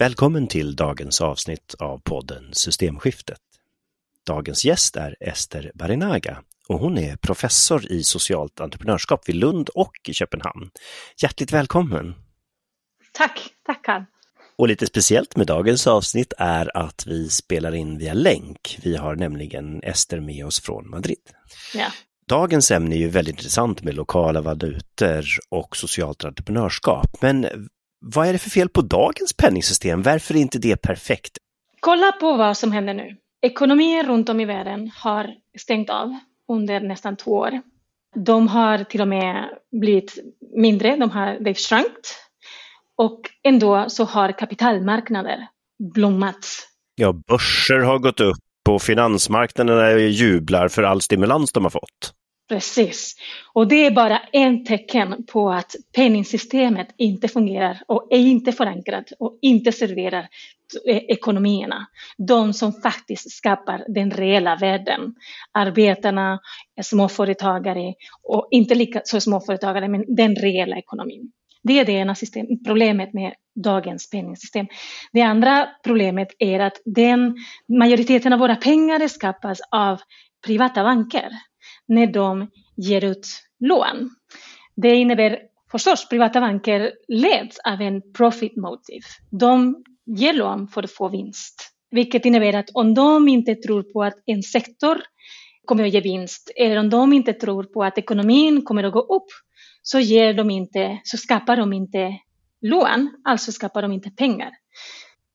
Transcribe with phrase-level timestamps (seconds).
[0.00, 3.38] Välkommen till dagens avsnitt av podden Systemskiftet.
[4.26, 9.92] Dagens gäst är Ester Barinaga och hon är professor i socialt entreprenörskap vid Lund och
[10.12, 10.70] Köpenhamn.
[11.22, 12.14] Hjärtligt välkommen!
[13.12, 14.06] Tack, tackar!
[14.56, 18.78] Och lite speciellt med dagens avsnitt är att vi spelar in via länk.
[18.82, 21.30] Vi har nämligen Ester med oss från Madrid.
[21.74, 21.86] Ja.
[22.28, 27.22] Dagens ämne är ju väldigt intressant med lokala valutor och socialt entreprenörskap.
[27.22, 27.68] Men
[28.00, 30.02] vad är det för fel på dagens penningsystem?
[30.02, 31.38] Varför är inte det perfekt?
[31.80, 33.16] Kolla på vad som händer nu.
[33.42, 36.18] Ekonomier runt om i världen har stängt av
[36.48, 37.60] under nästan två år.
[38.14, 40.18] De har till och med blivit
[40.56, 41.98] mindre, de har they've shrunk.
[42.96, 45.46] Och ändå så har kapitalmarknader
[45.94, 46.46] blommat.
[46.94, 52.14] Ja, börser har gått upp och finansmarknaderna jublar för all stimulans de har fått.
[52.50, 53.14] Precis.
[53.52, 59.12] Och det är bara en tecken på att penningsystemet inte fungerar och är inte förankrat
[59.18, 60.28] och inte serverar
[60.88, 61.86] e-, ekonomierna.
[62.18, 65.14] De som faktiskt skapar den reella världen.
[65.52, 66.40] Arbetarna,
[66.82, 71.32] småföretagare och inte lika så småföretagare men den reella ekonomin.
[71.62, 74.66] Det är det ena system, problemet med dagens penningsystem.
[75.12, 77.36] Det andra problemet är att den
[77.78, 80.00] majoriteten av våra pengar skapas av
[80.46, 81.30] privata banker
[81.90, 83.26] när de ger ut
[83.60, 84.10] lån.
[84.76, 85.38] Det innebär
[85.70, 89.06] förstås, privata banker leds av en profit motive.
[89.30, 94.02] De ger lån för att få vinst, vilket innebär att om de inte tror på
[94.02, 95.02] att en sektor
[95.64, 99.00] kommer att ge vinst eller om de inte tror på att ekonomin kommer att gå
[99.00, 99.28] upp
[99.82, 102.18] så, ger de inte, så skapar de inte
[102.60, 104.50] lån, alltså skapar de inte pengar.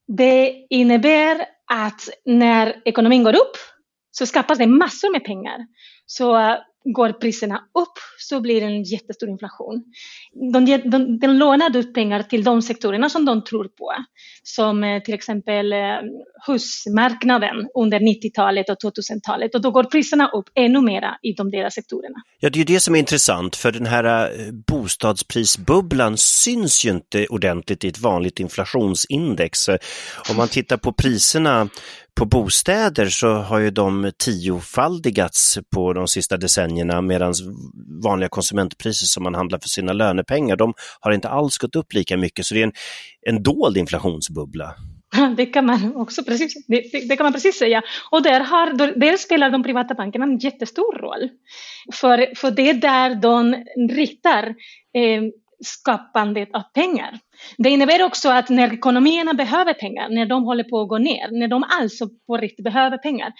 [0.08, 3.58] Det innebär att när ekonomin går upp
[4.12, 5.68] så skapas det massor med pengar.
[6.06, 6.56] Så eh,
[6.94, 9.84] går priserna upp så blir det en jättestor inflation.
[10.54, 13.94] De, de, de lånar ut pengar till de sektorerna som de tror på,
[14.44, 15.80] som eh, till exempel eh,
[16.48, 21.74] husmarknaden under 90-talet och 2000-talet och då går priserna upp ännu mera i de deras
[21.74, 22.16] sektorerna.
[22.40, 27.28] Ja, det är ju det som är intressant för den här bostadsprisbubblan syns ju inte
[27.28, 29.70] ordentligt i ett vanligt inflationsindex.
[30.30, 31.70] Om man tittar på priserna
[32.16, 37.34] på bostäder så har ju de tiofaldigats på de sista decennierna medan
[38.04, 42.18] vanliga konsumentpriser som man handlar för sina lönepengar, de har inte alls gått upp lika
[42.18, 42.46] mycket.
[42.46, 42.74] Så det är en,
[43.28, 44.76] en dold inflationsbubbla.
[45.38, 47.82] Det kan man också precis, det, det, kan man precis säga.
[48.12, 51.30] Och där, har, där spelar de privata bankerna en jättestor roll.
[51.94, 53.56] För, för det är där de
[53.90, 54.48] riktar
[54.94, 55.22] eh,
[55.64, 57.20] skapandet av pengar.
[57.58, 61.40] Det innebär också att när ekonomierna behöver pengar, när de håller på att gå ner,
[61.40, 63.34] när de alltså på riktigt behöver pengar,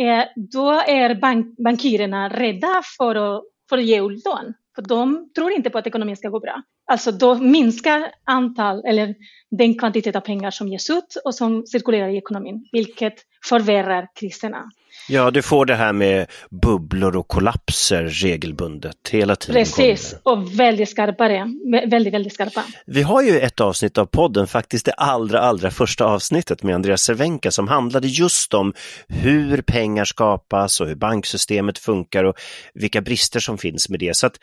[0.00, 4.54] eh, då är bank, bankirerna rädda för att, för att ge ut lån.
[4.74, 6.62] För de tror inte på att ekonomin ska gå bra.
[6.90, 9.14] Alltså då minskar antal, eller
[9.50, 13.14] den kvantitet av pengar som ges ut och som cirkulerar i ekonomin, vilket
[13.48, 14.70] förvärrar kriserna.
[15.08, 16.26] Ja, du får det här med
[16.62, 19.54] bubblor och kollapser regelbundet hela tiden.
[19.54, 21.46] Precis, och väldigt skarpare.
[21.90, 22.64] Väldigt, väldigt skarpa.
[22.86, 27.02] Vi har ju ett avsnitt av podden, faktiskt det allra, allra första avsnittet med Andreas
[27.02, 28.72] Cervenka som handlade just om
[29.08, 32.34] hur pengar skapas och hur banksystemet funkar och
[32.74, 34.16] vilka brister som finns med det.
[34.16, 34.36] Så att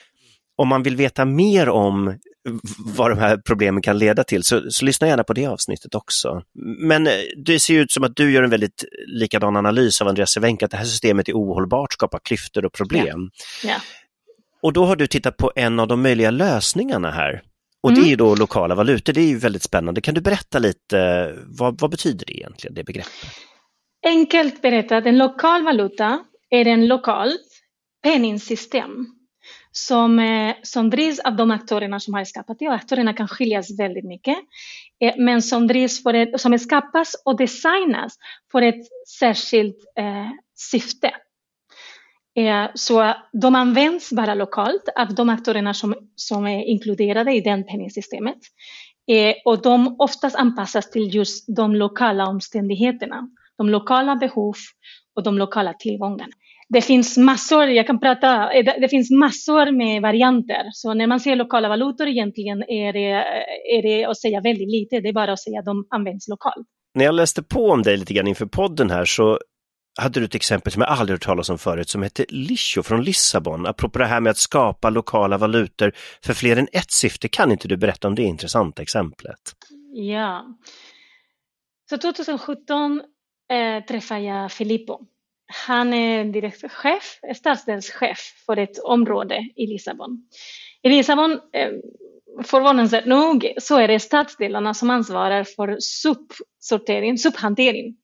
[0.58, 2.18] om man vill veta mer om
[2.78, 6.42] vad de här problemen kan leda till, så, så lyssna gärna på det avsnittet också.
[6.80, 7.14] Men eh,
[7.46, 10.72] det ser ut som att du gör en väldigt likadan analys av Andreas Cervenka, att
[10.72, 13.30] det här systemet är ohållbart, skapar klyftor och problem.
[13.64, 13.70] Ja.
[13.70, 13.76] Ja.
[14.62, 17.42] Och då har du tittat på en av de möjliga lösningarna här.
[17.84, 18.18] Och det är mm.
[18.18, 20.02] då lokala valutor, det är ju väldigt spännande.
[20.02, 23.14] Kan du berätta lite, vad, vad betyder det egentligen, det begreppet?
[24.06, 26.20] Enkelt berättat, en lokal valuta
[26.50, 27.62] är en lokalt
[28.04, 29.17] penningsystem
[29.78, 33.80] som, eh, som drivs av de aktörerna som har skapat det och aktörerna kan skiljas
[33.80, 34.38] väldigt mycket.
[35.02, 38.18] Eh, men som drivs för ett, som skapas och designas
[38.52, 38.88] för ett
[39.20, 41.12] särskilt eh, syfte.
[42.38, 47.64] Eh, så de används bara lokalt av de aktörerna som, som är inkluderade i det
[47.64, 48.40] penningsystemet.
[49.12, 54.56] Eh, och de oftast anpassas till just de lokala omständigheterna, de lokala behov
[55.16, 56.34] och de lokala tillgångarna
[56.70, 58.50] det finns massor, jag kan prata,
[58.82, 60.70] det finns massor med varianter.
[60.72, 63.12] Så när man ser lokala valutor egentligen är det,
[63.78, 66.68] är det att säga väldigt lite, det är bara att säga att de används lokalt.
[66.94, 69.40] När jag läste på om dig lite grann inför podden här så
[70.00, 73.04] hade du ett exempel som jag aldrig hört talas om förut som hette Lisho från
[73.04, 73.66] Lissabon.
[73.66, 75.92] Apropå det här med att skapa lokala valutor
[76.26, 79.40] för fler än ett syfte, kan inte du berätta om det intressanta exemplet?
[79.94, 80.46] Ja.
[81.90, 83.02] Så 2017
[83.52, 85.00] eh, träffade jag Filippo
[85.48, 90.28] han är direkt chef, stadsdelschef för ett område i Lissabon.
[90.84, 91.72] I Lissabon, eh,
[92.44, 97.98] förvånansvärt nog så är det stadsdelarna som ansvarar för sopsortering, sophantering.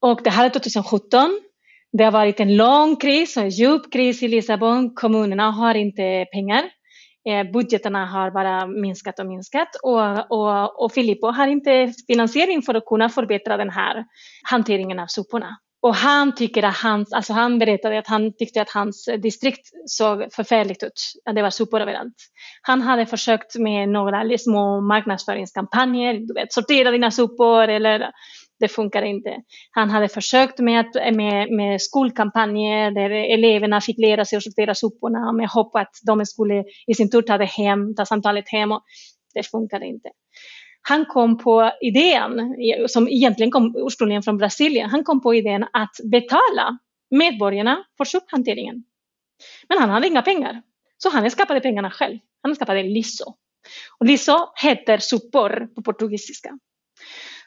[0.00, 1.40] Och det här är 2017.
[1.92, 4.94] Det har varit en lång kris, en djup kris i Lissabon.
[4.94, 6.62] Kommunerna har inte pengar.
[7.28, 12.74] Eh, Budgeterna har bara minskat och minskat och, och, och Filippo har inte finansiering för
[12.74, 14.04] att kunna förbättra den här
[14.50, 15.56] hanteringen av soporna.
[15.82, 20.32] Och han tycker att hans, alltså han berättade att han tyckte att hans distrikt såg
[20.32, 22.14] förfärligt ut, att det var sopor överallt.
[22.62, 28.10] Han hade försökt med några små marknadsföringskampanjer, du vet, sortera dina sopor eller
[28.60, 29.36] det funkar inte.
[29.70, 35.32] Han hade försökt med, med, med skolkampanjer där eleverna fick lära sig att sortera soporna
[35.32, 38.72] med hopp att de skulle i sin tur ta det hem, ta samtalet hem.
[38.72, 38.82] Och
[39.34, 40.08] det funkade inte.
[40.82, 42.56] Han kom på idén,
[42.88, 46.78] som egentligen kom ursprungligen från Brasilien, han kom på idén att betala
[47.10, 48.84] medborgarna för sophanteringen.
[49.68, 50.62] Men han hade inga pengar,
[50.98, 52.18] så han skapade pengarna själv.
[52.42, 53.34] Han skapade Liso.
[53.98, 56.58] Och Liso heter sopor på portugisiska.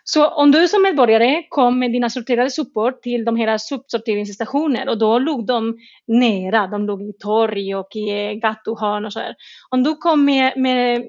[0.04, 4.98] Så om du som medborgare kom med dina sorterade sopor till de här sopsorteringsstationerna och
[4.98, 5.78] då låg de
[6.08, 9.36] nära, de låg i torg och i gatuhörn och så här.
[9.70, 11.06] Om du kom med, med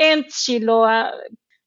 [0.00, 0.86] en kilo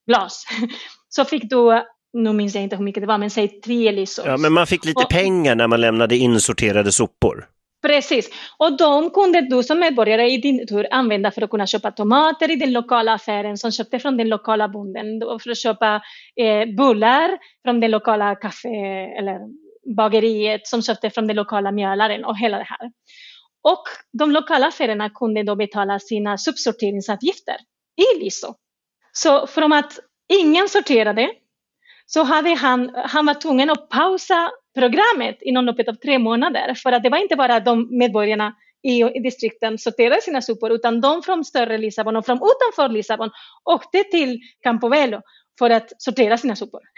[0.07, 0.45] glas
[1.09, 1.81] så fick du
[2.15, 4.27] nu minns jag inte hur mycket det var, men säg tre lisor.
[4.27, 7.47] Ja, men man fick lite och, pengar när man lämnade insorterade sopor.
[7.87, 11.91] Precis, och de kunde du som medborgare i din tur använda för att kunna köpa
[11.91, 15.05] tomater i den lokala affären som köpte från den lokala bonden,
[15.43, 16.01] för att köpa
[16.41, 18.69] eh, bullar från den lokala kaffe
[19.19, 19.39] eller
[19.97, 22.91] bageriet som köpte från den lokala mjölaren och hela det här.
[23.63, 23.83] Och
[24.19, 27.55] de lokala affärerna kunde då betala sina subsorteringsavgifter
[27.97, 28.53] i LISO.
[29.11, 29.99] Så från att
[30.33, 31.31] ingen sorterade
[32.05, 36.73] så hade han, han var tvungen att pausa programmet inom loppet av tre månader.
[36.73, 41.01] För att det var inte bara de medborgarna i, i distrikten sorterade sina sopor, utan
[41.01, 43.29] de från större Lissabon och från utanför Lissabon
[43.69, 45.21] åkte till Campovelo
[45.59, 46.81] för att sortera sina sopor.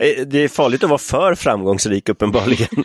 [0.00, 2.68] Eh, det är farligt att vara för framgångsrik uppenbarligen.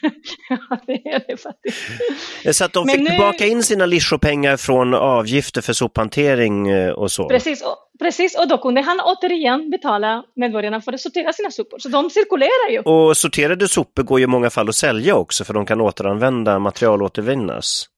[0.49, 2.57] ja, det är det faktiskt.
[2.57, 3.05] Så att de fick nu...
[3.09, 7.29] tillbaka in sina lishopengar från avgifter för sophantering eh, och så?
[7.29, 11.79] Precis, och, precis, och då kunde han återigen betala medborgarna för att sortera sina sopor.
[11.79, 12.79] Så de cirkulerar ju.
[12.79, 16.59] Och sorterade sopor går ju i många fall att sälja också för de kan återanvända,
[16.59, 17.89] material återvinnas.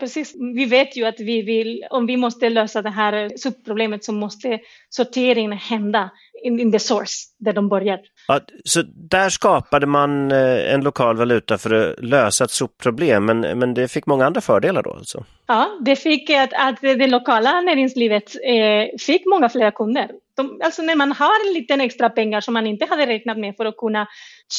[0.00, 0.34] Precis.
[0.54, 4.58] Vi vet ju att vi vill, om vi måste lösa det här subproblemet så måste
[4.88, 6.10] sorteringen hända
[6.42, 8.00] in, in the source, där de börjar.
[8.28, 13.40] Ja, så där skapade man eh, en lokal valuta för att lösa ett sopproblem, men,
[13.40, 15.24] men det fick många andra fördelar då alltså?
[15.46, 20.10] Ja, det fick att, att det lokala näringslivet eh, fick många fler kunder.
[20.36, 23.56] De, alltså när man har en liten extra pengar som man inte hade räknat med
[23.56, 24.06] för att kunna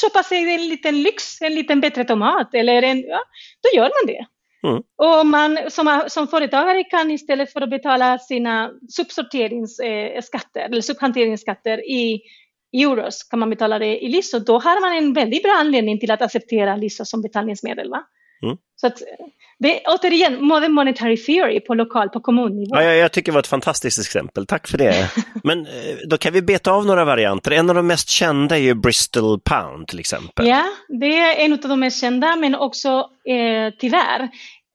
[0.02, 3.20] köpa sig en liten lyx, en liten bättre tomat eller en, ja,
[3.62, 4.26] då gör man det.
[4.66, 4.82] Mm.
[4.96, 11.90] Och man som, som företagare kan istället för att betala sina subsorteringsskatter eh, eller subhanteringsskatter
[11.90, 12.22] i
[12.72, 14.38] euros kan man betala det i Liso.
[14.38, 17.90] Då har man en väldigt bra anledning till att acceptera Liso som betalningsmedel.
[17.90, 18.04] Va?
[18.42, 18.56] Mm.
[18.76, 18.98] Så att,
[19.58, 22.76] det är återigen modern monetary theory på lokal, på kommunnivå.
[22.76, 25.10] Ja, jag tycker det var ett fantastiskt exempel, tack för det.
[25.44, 27.50] Men eh, då kan vi beta av några varianter.
[27.50, 30.46] En av de mest kända är ju Bristol Pound till exempel.
[30.46, 30.64] Ja,
[31.00, 32.88] det är en av de mest kända, men också
[33.28, 34.28] eh, tyvärr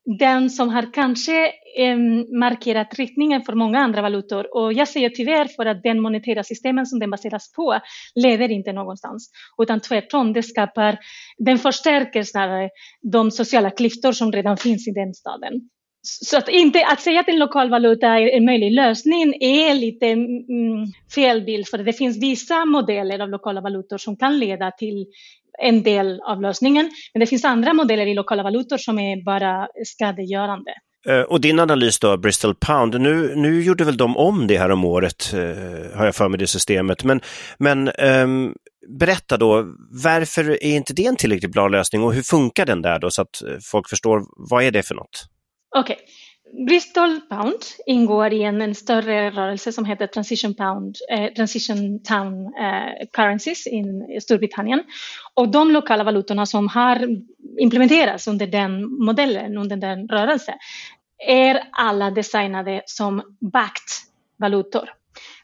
[0.07, 1.47] den som har kanske
[1.77, 1.97] eh,
[2.39, 4.55] markerat riktningen för många andra valutor.
[4.55, 7.79] Och jag säger tyvärr för att den monetära systemen som den baseras på
[8.15, 10.97] leder inte någonstans, utan tvärtom, det skapar,
[11.37, 12.69] den förstärker snarare
[13.01, 15.69] de sociala klyftor som redan finns i den staden.
[16.01, 20.05] Så att, inte, att säga att en lokal valuta är en möjlig lösning är lite
[20.05, 20.85] mm, mm
[21.15, 25.05] fel bild, för det finns vissa modeller av lokala valutor som kan leda till
[25.61, 26.91] en del av lösningen.
[27.13, 30.71] Men det finns andra modeller i lokala valutor som är bara skadegörande.
[31.07, 34.71] Eh, och din analys då, Bristol Pound, nu, nu gjorde väl de om det här
[34.71, 37.03] om året, eh, har jag för mig det systemet.
[37.03, 37.21] Men,
[37.57, 38.55] men um,
[38.99, 39.65] berätta då,
[40.03, 43.21] varför är inte det en tillräckligt bra lösning och hur funkar den där då så
[43.21, 45.25] att folk förstår vad är det för något?
[45.75, 46.05] Okej, okay.
[46.51, 52.53] Bristol Pound ingår i en, en, större rörelse som heter Transition, Pound, eh, Transition Town
[52.55, 53.83] eh, Currencies i
[54.21, 54.83] Storbritannien.
[55.33, 57.07] Och de lokala valutorna som har
[57.59, 60.55] implementerats under den modellen, under den rörelsen,
[61.27, 63.89] är alla designade som backed
[64.37, 64.89] valutor.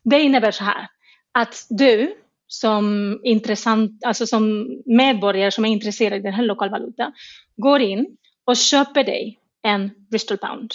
[0.03, 0.87] Det innebär så här
[1.31, 2.15] att du
[2.47, 7.13] som, intressant, alltså som medborgare som är intresserad av den här lokalvalutan
[7.57, 10.71] går in och köper dig en Bristol Pound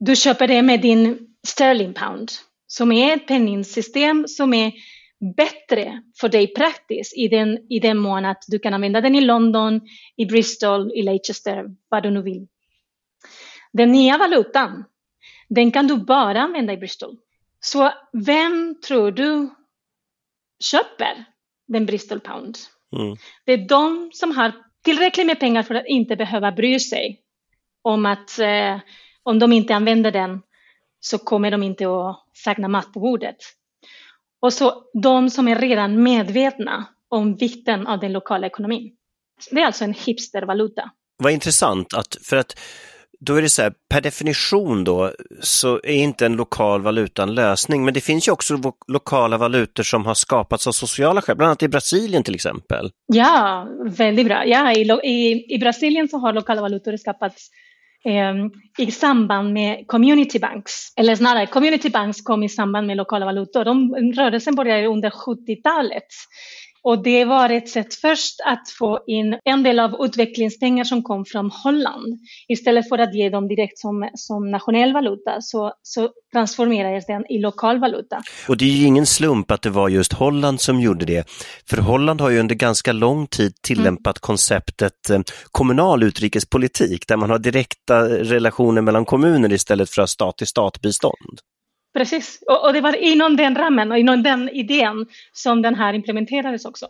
[0.00, 2.30] du köper det med din sterling pound
[2.66, 4.72] som är ett penningsystem som är
[5.36, 9.20] bättre för dig praktiskt i den, i den mån att du kan använda den i
[9.20, 9.80] London,
[10.16, 12.48] i Bristol, i Leicester, vad du nu vill.
[13.72, 14.84] Den nya valutan,
[15.48, 17.16] den kan du bara använda i Bristol.
[17.60, 19.50] Så vem tror du
[20.64, 21.24] köper
[21.68, 22.58] den Bristol Pound?
[22.96, 23.16] Mm.
[23.44, 24.52] Det är de som har
[24.84, 27.20] tillräckligt med pengar för att inte behöva bry sig
[27.82, 28.78] om att eh,
[29.22, 30.40] om de inte använder den
[31.00, 33.36] så kommer de inte att sakna mat på bordet.
[34.42, 38.92] Och så de som är redan medvetna om vikten av den lokala ekonomin.
[39.50, 40.90] Det är alltså en hipstervaluta.
[41.16, 42.58] Vad intressant, att, för att
[43.20, 47.34] då är det så här, per definition då så är inte en lokal valuta en
[47.34, 48.58] lösning, men det finns ju också
[48.88, 52.90] lokala valutor som har skapats av sociala skäl, bland annat i Brasilien till exempel.
[53.06, 54.46] Ja, väldigt bra.
[54.46, 57.50] Ja, i, i, i Brasilien så har lokala valutor skapats
[58.04, 63.26] Ehm, i samband med community banks, eller snarare community banks kom i samband med lokala
[63.26, 63.64] valutor.
[63.64, 66.06] De, rörelsen började under 70-talet
[66.82, 71.24] och det var ett sätt först att få in en del av utvecklingspengar som kom
[71.24, 72.18] från Holland.
[72.48, 77.38] Istället för att ge dem direkt som, som nationell valuta så, så transformerades den i
[77.38, 78.22] lokal valuta.
[78.48, 81.30] Och det är ju ingen slump att det var just Holland som gjorde det.
[81.70, 84.20] För Holland har ju under ganska lång tid tillämpat mm.
[84.20, 85.20] konceptet eh,
[85.50, 91.40] kommunal utrikespolitik där man har direkta relationer mellan kommuner istället för stat till stat-bistånd.
[91.94, 95.94] Precis, och, och, det var inom den ramen och inom den idén som den här
[95.94, 96.86] implementerades också.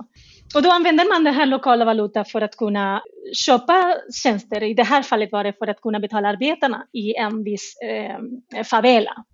[0.54, 3.02] Och då använder man den här lokala valutan för att kunna
[3.47, 4.62] köpa tjänster.
[4.62, 8.64] I det här fallet var det för att kunna betala arbetarna i en viss eh,
[8.64, 9.25] favela.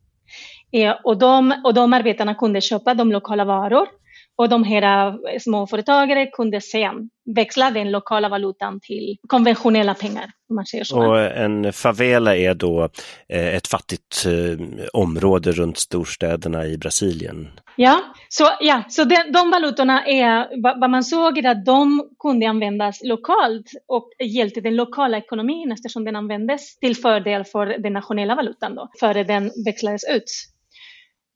[0.73, 3.88] Eh, och, de, och de arbetarna kunde köpa de lokala varor
[4.37, 10.31] och de här småföretagare kunde sen växla den lokala valutan till konventionella pengar.
[10.49, 10.99] Om man säger så.
[10.99, 12.88] Och en favela är då
[13.28, 17.50] eh, ett fattigt eh, område runt storstäderna i Brasilien?
[17.76, 22.49] Ja, så, ja, så de, de valutorna är, vad man såg är att de kunde
[22.49, 28.35] användas lokalt och hjälpte den lokala ekonomin eftersom den användes till fördel för den nationella
[28.35, 30.25] valutan då, före den växlades ut.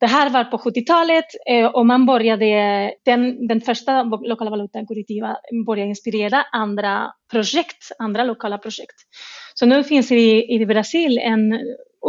[0.00, 2.46] Det här var på 70-talet eh, och man började,
[3.04, 8.96] den, den första lokala valutan, Curitiba, började inspirera andra projekt, andra lokala projekt.
[9.54, 11.60] Så nu finns det i, i Brasil en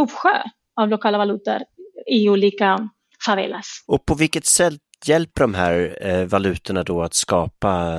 [0.01, 0.41] uppsjö
[0.81, 1.59] av lokala valutor
[2.07, 2.89] i olika
[3.25, 3.83] favelas.
[3.87, 7.97] Och på vilket sätt hjälper de här eh, valutorna då att skapa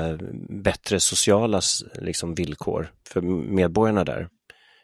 [0.49, 1.61] bättre sociala
[1.95, 3.21] liksom, villkor för
[3.55, 4.29] medborgarna där?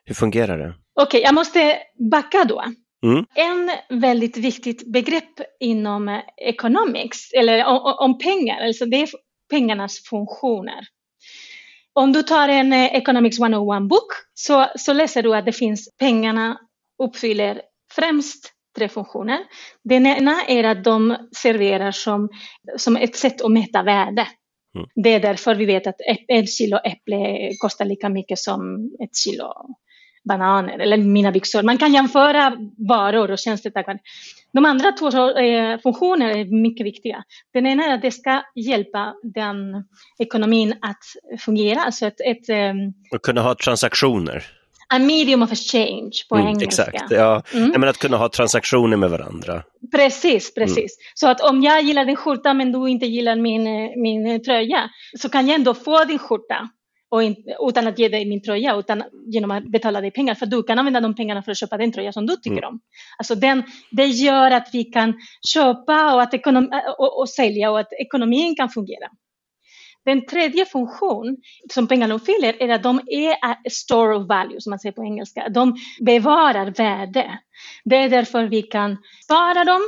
[0.04, 0.74] Hur fungerar det?
[1.00, 1.78] Okej, okay, jag måste
[2.10, 2.64] backa då.
[3.06, 3.24] Mm.
[3.34, 9.08] En väldigt viktigt begrepp inom economics, eller om, om, pengar, alltså det är
[9.50, 10.86] pengarnas funktioner.
[11.92, 16.58] Om du tar en eh, Economics 101-bok så, så läser du att det finns pengarna
[17.02, 17.62] uppfyller
[17.94, 19.38] främst tre funktioner.
[19.84, 22.28] Den ena är att de serverar som,
[22.76, 24.26] som ett sätt att mäta värde.
[24.74, 24.88] Mm.
[24.94, 29.52] Det är därför vi vet att ett kilo äpple kostar lika mycket som ett kilo
[30.24, 31.62] bananer eller mina byxor.
[31.62, 32.56] Man kan jämföra
[32.88, 33.98] varor och tjänster tack vare
[34.52, 35.08] De andra två
[35.38, 37.22] eh, funktionerna är mycket viktiga.
[37.54, 39.56] Den ena är att det ska hjälpa den
[40.18, 41.04] ekonomin att
[41.40, 41.80] fungera.
[41.80, 42.74] Alltså ett, ett, eh,
[43.14, 44.44] att kunna ha transaktioner.
[44.94, 46.82] A medium of exchange på mm, engelska.
[46.82, 47.42] Exakt, ja.
[47.54, 47.80] Mm.
[47.80, 49.62] Men att kunna ha transaktioner med varandra.
[49.92, 50.76] Precis, precis.
[50.76, 51.12] Mm.
[51.14, 54.90] Så att om jag gillar din skjorta men du inte gillar min, eh, min tröja
[55.18, 56.68] så kan jag ändå få din skjorta
[57.10, 57.36] och in,
[57.68, 60.34] utan att ge dig min tröja, utan genom att betala dig pengar.
[60.34, 62.68] För du kan använda de pengarna för att köpa den tröja som du tycker mm.
[62.68, 62.80] om.
[63.18, 65.14] Alltså den, det gör att vi kan
[65.52, 69.08] köpa och, att ekonom, och, och sälja och att ekonomin kan fungera.
[70.04, 71.36] Den tredje funktion
[71.72, 75.04] som pengarna uppfyller är att de är a store of value, som man säger på
[75.04, 75.48] engelska.
[75.48, 77.38] De bevarar värde.
[77.84, 79.80] Det är därför vi kan spara dem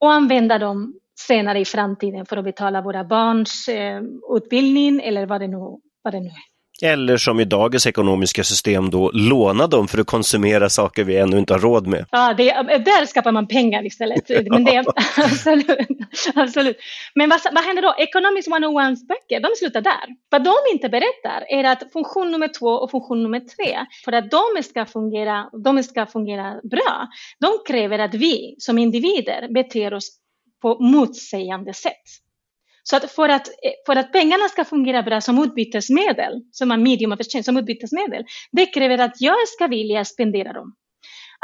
[0.00, 4.02] och använda dem senare i framtiden för att betala våra barns eh,
[4.36, 5.58] utbildning eller vad det nu,
[6.02, 6.51] vad det nu är.
[6.84, 11.38] Eller som i dagens ekonomiska system då, låna dem för att konsumera saker vi ännu
[11.38, 12.06] inte har råd med.
[12.10, 12.44] Ja, det,
[12.84, 14.28] där skapar man pengar istället.
[14.50, 14.78] Men det,
[15.16, 15.88] absolut,
[16.34, 16.76] absolut.
[17.14, 17.94] Men vad, vad händer då?
[17.98, 20.06] Economics 101 böcker, de slutar där.
[20.30, 24.30] Vad de inte berättar är att funktion nummer två och funktion nummer tre, för att
[24.30, 27.08] de ska fungera, de ska fungera bra,
[27.40, 30.18] de kräver att vi som individer beter oss
[30.62, 32.22] på motsägande sätt.
[32.82, 36.82] Så att för, att eh, för att pengarna ska fungera bra som utbytesmedel, som en
[36.82, 40.74] medium of exchange, som utbytesmedel, det kräver att jag ska vilja spendera dem.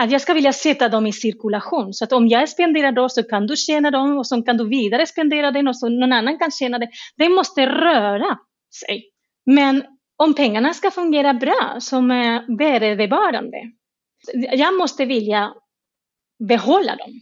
[0.03, 1.95] Att jag ska vilja sätta dem i cirkulation.
[1.95, 4.69] Så att om jag spenderar dem så kan du tjäna dem och så kan du
[4.69, 6.89] vidare spendera dem och så någon annan kan tjäna det.
[7.17, 8.39] Det måste röra
[8.87, 9.11] sig.
[9.47, 9.85] Men
[10.17, 13.73] om pengarna ska fungera bra som eh, värdebevarande,
[14.35, 15.55] jag måste vilja
[16.39, 17.21] behålla dem,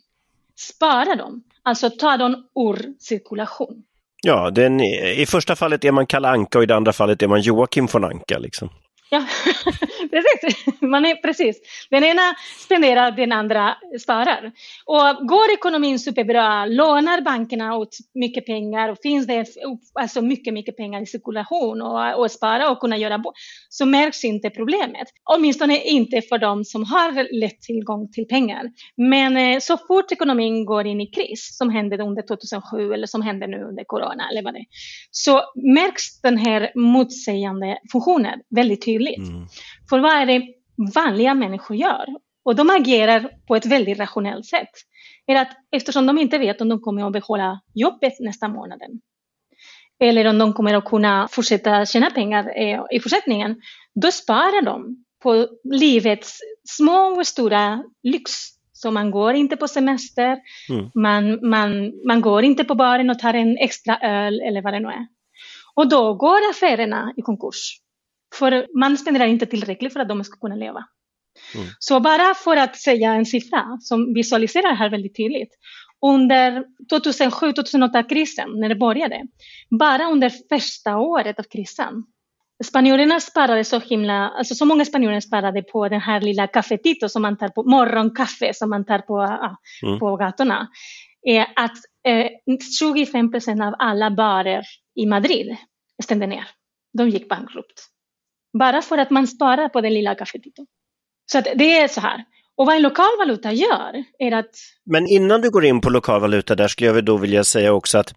[0.56, 3.85] spara dem, alltså ta dem ur cirkulation.
[4.26, 7.28] Ja, den, i första fallet är man Kalle Anka och i det andra fallet är
[7.28, 8.38] man Joakim von Anka.
[8.38, 8.68] Liksom.
[9.10, 9.18] Ja,
[10.10, 10.80] precis.
[10.80, 11.60] Man är, precis.
[11.90, 12.34] Den ena
[12.64, 14.52] spenderar, den andra sparar.
[14.84, 19.46] Och går ekonomin superbra, lånar bankerna ut mycket pengar och finns det
[19.94, 23.22] alltså mycket, mycket pengar i cirkulation och, och spara och kunna göra
[23.68, 25.08] så märks inte problemet.
[25.24, 28.62] Åtminstone inte för de som har lätt tillgång till pengar.
[28.96, 33.22] Men eh, så fort ekonomin går in i kris, som hände under 2007 eller som
[33.22, 34.66] hände nu under corona eller vad det är,
[35.10, 39.28] så märks den här motsägande funktionen väldigt tydligt tydligt.
[39.28, 39.46] Mm.
[39.90, 40.42] För vad är det
[40.94, 42.06] vanliga människor gör?
[42.44, 44.70] Och de agerar på ett väldigt rationellt sätt.
[45.26, 49.00] Är att eftersom de inte vet om de kommer att behålla jobbet nästa månaden
[50.00, 53.60] eller om de kommer att kunna fortsätta tjäna pengar eh, i fortsättningen,
[53.94, 58.32] då sparar de på livets små och stora lyx.
[58.72, 60.38] Så man går inte på semester,
[60.70, 60.90] mm.
[60.94, 64.80] man, man, man går inte på baren och tar en extra öl eller vad det
[64.80, 65.06] nu är.
[65.74, 67.80] Och då går affärerna i konkurs.
[68.38, 70.84] För man spenderar inte tillräckligt för att de ska kunna leva.
[71.54, 71.66] Mm.
[71.78, 75.50] Så bara för att säga en siffra som visualiserar här väldigt tydligt.
[76.06, 79.22] Under 2007-2008-krisen, när det började,
[79.70, 82.04] bara under första året av krisen,
[82.64, 87.22] spanjorerna sparade så himla, alltså så många spanjorer sparade på den här lilla kaffetito som
[87.22, 89.98] man tar på, morgonkaffe som man tar på, ah, mm.
[89.98, 90.68] på gatorna,
[91.22, 91.76] är att
[92.08, 92.30] eh,
[92.78, 94.62] 25 procent av alla barer
[94.94, 95.56] i Madrid
[96.02, 96.44] stängde ner.
[96.92, 97.95] De gick bankrupt.
[98.58, 100.66] Bara för att man sparar på den lilla kaffetito.
[101.32, 102.24] Så det är så här.
[102.56, 104.50] Och vad en lokal valuta gör är att...
[104.90, 107.98] Men innan du går in på lokal valuta där skulle jag då vilja säga också
[107.98, 108.14] att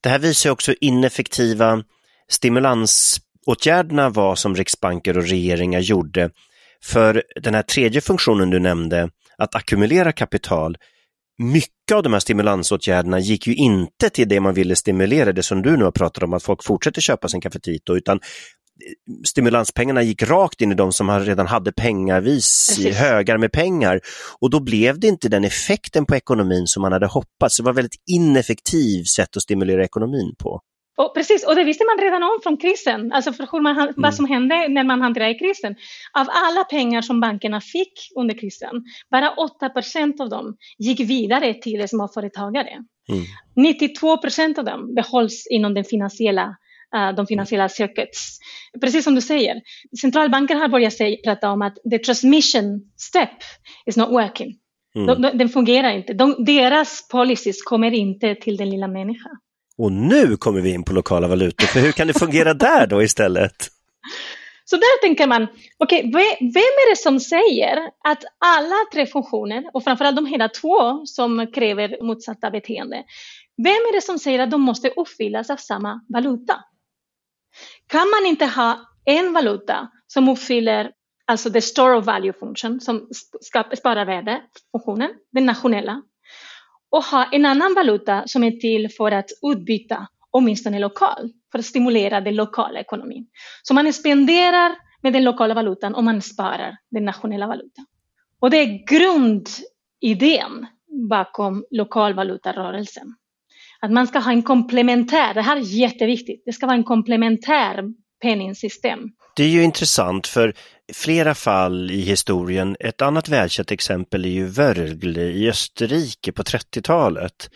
[0.00, 1.84] det här visar också ineffektiva
[2.28, 6.30] stimulansåtgärderna var som riksbanker och regeringar gjorde.
[6.84, 10.76] För den här tredje funktionen du nämnde, att ackumulera kapital,
[11.38, 15.62] mycket av de här stimulansåtgärderna gick ju inte till det man ville stimulera, det som
[15.62, 18.20] du nu har pratat om, att folk fortsätter köpa sin kaffetito, utan
[19.24, 22.96] stimulanspengarna gick rakt in i de som redan hade pengavis, Precis.
[22.96, 24.00] högar med pengar.
[24.40, 27.56] Och då blev det inte den effekten på ekonomin som man hade hoppats.
[27.56, 30.60] Det var ett väldigt ineffektivt sätt att stimulera ekonomin på.
[31.02, 33.94] Och precis, och det visste man redan om från krisen, alltså för man, mm.
[33.96, 35.74] vad som hände när man hanterade krisen.
[36.12, 41.54] Av alla pengar som bankerna fick under krisen, bara 8 procent av dem gick vidare
[41.54, 42.70] till småföretagare.
[43.08, 43.24] Mm.
[43.56, 46.56] 92 procent av dem behålls inom den finansiella
[47.16, 48.38] de finansiella circuits.
[48.80, 49.60] Precis som du säger,
[50.00, 53.30] centralbanker har börjat säga, prata om att the transmission step
[53.86, 54.56] is not working.
[54.94, 55.06] Mm.
[55.06, 56.12] De, de, den fungerar inte.
[56.12, 59.32] De, deras policies kommer inte till den lilla människan.
[59.78, 63.02] Och nu kommer vi in på lokala valutor, för hur kan det fungera där då
[63.02, 63.70] istället?
[64.64, 65.46] Så där tänker man,
[65.78, 70.48] okej, okay, vem är det som säger att alla tre funktioner, och framförallt de hela
[70.48, 73.04] två som kräver motsatta beteende,
[73.56, 76.54] vem är det som säger att de måste uppfyllas av samma valuta?
[77.90, 80.92] Kan man inte ha en valuta som uppfyller
[81.26, 83.08] alltså the store of value function, som
[83.78, 86.02] sparar värde, funktionen, den nationella,
[86.90, 91.64] och ha en annan valuta som är till för att utbyta åtminstone lokal, för att
[91.64, 93.26] stimulera den lokala ekonomin.
[93.62, 97.86] Så man spenderar med den lokala valutan och man sparar den nationella valutan.
[98.40, 100.66] Och det är grundidén
[101.08, 103.14] bakom lokalvalutarörelsen.
[103.82, 107.84] Att man ska ha en komplementär, det här är jätteviktigt, det ska vara en komplementär
[108.22, 108.98] penningsystem.
[109.36, 110.54] Det är ju intressant för
[110.92, 117.50] flera fall i historien, ett annat välkänt exempel är ju Wörgl i Österrike på 30-talet.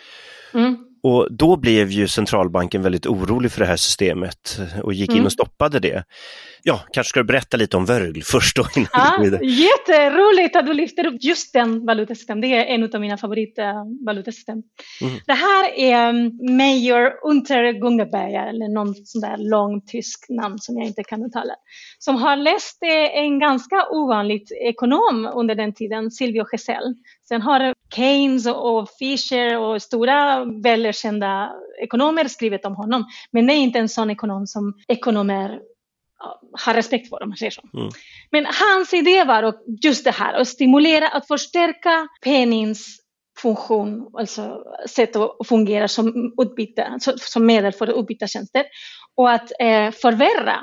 [0.54, 0.76] Mm.
[1.02, 5.20] Och då blev ju centralbanken väldigt orolig för det här systemet och gick mm.
[5.20, 6.04] in och stoppade det.
[6.66, 8.66] Ja, kanske ska du berätta lite om Wörgl först då?
[8.76, 12.40] Innan ja, jätteroligt att du lyfter upp just den valutasystem.
[12.40, 14.62] Det är en av mina favoritvalutasystem.
[15.00, 15.14] Mm.
[15.26, 20.86] Det här är um, Major Untergungerberger, eller någon sån där lång tysk namn som jag
[20.86, 21.54] inte kan uttala,
[21.98, 22.78] som har läst
[23.14, 26.94] en ganska ovanligt ekonom under den tiden, Silvio Gesell.
[27.28, 33.04] Sen har Keynes och Fischer och stora välkända ekonomer skrivit om honom.
[33.30, 35.60] Men det är inte en sån ekonom som ekonomer
[36.52, 37.62] har respekt för, om man säger så.
[37.74, 37.90] Mm.
[38.30, 43.04] Men hans idé var just det här, att stimulera, att förstärka pennings
[43.38, 48.64] funktion, alltså sätt att fungera som utbyte, som medel för att utbyta tjänster
[49.14, 50.60] och att eh, förvärra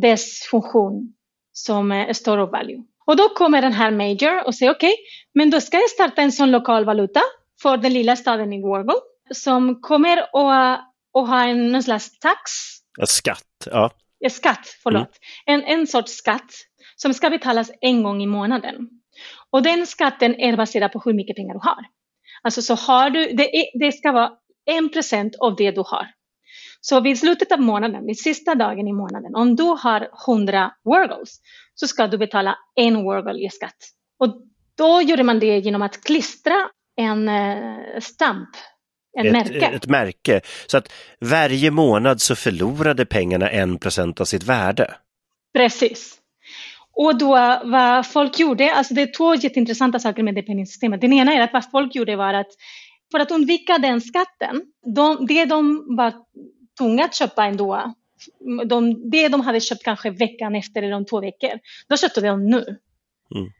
[0.00, 1.14] dess funktion
[1.52, 2.84] som eh, store of value.
[3.06, 5.04] Och då kommer den här Major och säger okej, okay,
[5.34, 7.20] men då ska jag starta en sån lokal valuta
[7.62, 8.94] för den lilla staden i Wargle
[9.34, 10.80] som kommer att,
[11.18, 12.40] att ha en någon slags tax.
[13.00, 13.90] En skatt, ja.
[14.26, 15.18] En skatt, förlåt.
[15.46, 15.60] Mm.
[15.60, 16.52] En, en sorts skatt
[16.96, 18.88] som ska betalas en gång i månaden.
[19.50, 21.84] Och den skatten är baserad på hur mycket pengar du har.
[22.42, 24.32] Alltså så har du, det, är, det ska vara
[24.64, 26.06] en procent av det du har.
[26.80, 31.40] Så vid slutet av månaden, vid sista dagen i månaden, om du har 100 Wurgles
[31.74, 33.76] så ska du betala en Wurgle i skatt.
[34.18, 34.42] Och
[34.76, 38.48] då gjorde man det genom att klistra en eh, stamp,
[39.16, 39.66] ett, märke.
[39.66, 40.40] ett märke.
[40.66, 44.94] Så att varje månad så förlorade pengarna en procent av sitt värde.
[45.54, 46.18] Precis.
[46.92, 51.00] Och då vad folk gjorde, alltså det är två jätteintressanta saker med det penningsystemet.
[51.00, 52.50] Den ena är att vad folk gjorde var att
[53.10, 54.62] för att undvika den skatten,
[54.94, 56.12] de, det de var
[56.78, 57.94] tvungna att köpa ändå,
[58.66, 61.50] de, det de hade köpt kanske veckan efter eller om två veckor,
[61.88, 62.64] då köpte de nu.
[63.34, 63.50] Mm.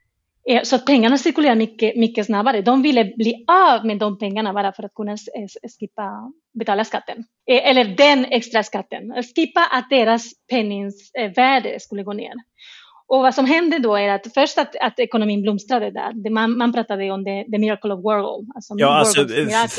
[0.51, 2.63] Eh, Så att pengarna cirkulerar mycket, mycket snabbare.
[2.63, 5.29] De ville bli av med de pengarna bara för att kunna s-
[5.81, 7.25] skippa betala skatten.
[7.51, 9.23] Eh, Eller den extra skatten.
[9.35, 12.33] Skippa att deras pennings eh, värde skulle gå ner.
[13.09, 16.31] Och vad som hände då är att först att, att ekonomin blomstrade där.
[16.31, 18.47] Man, man pratade om the, the miracle of Whirl.
[18.55, 19.29] Alltså Ja, alltså,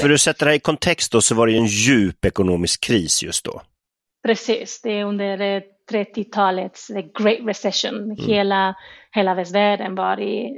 [0.01, 2.83] för att sätta det här i kontext då så var det ju en djup ekonomisk
[2.83, 3.61] kris just då.
[4.27, 8.15] Precis, det är under eh, 30-talets the Great Recession.
[8.17, 8.75] Hela,
[9.11, 10.57] hela västvärlden var i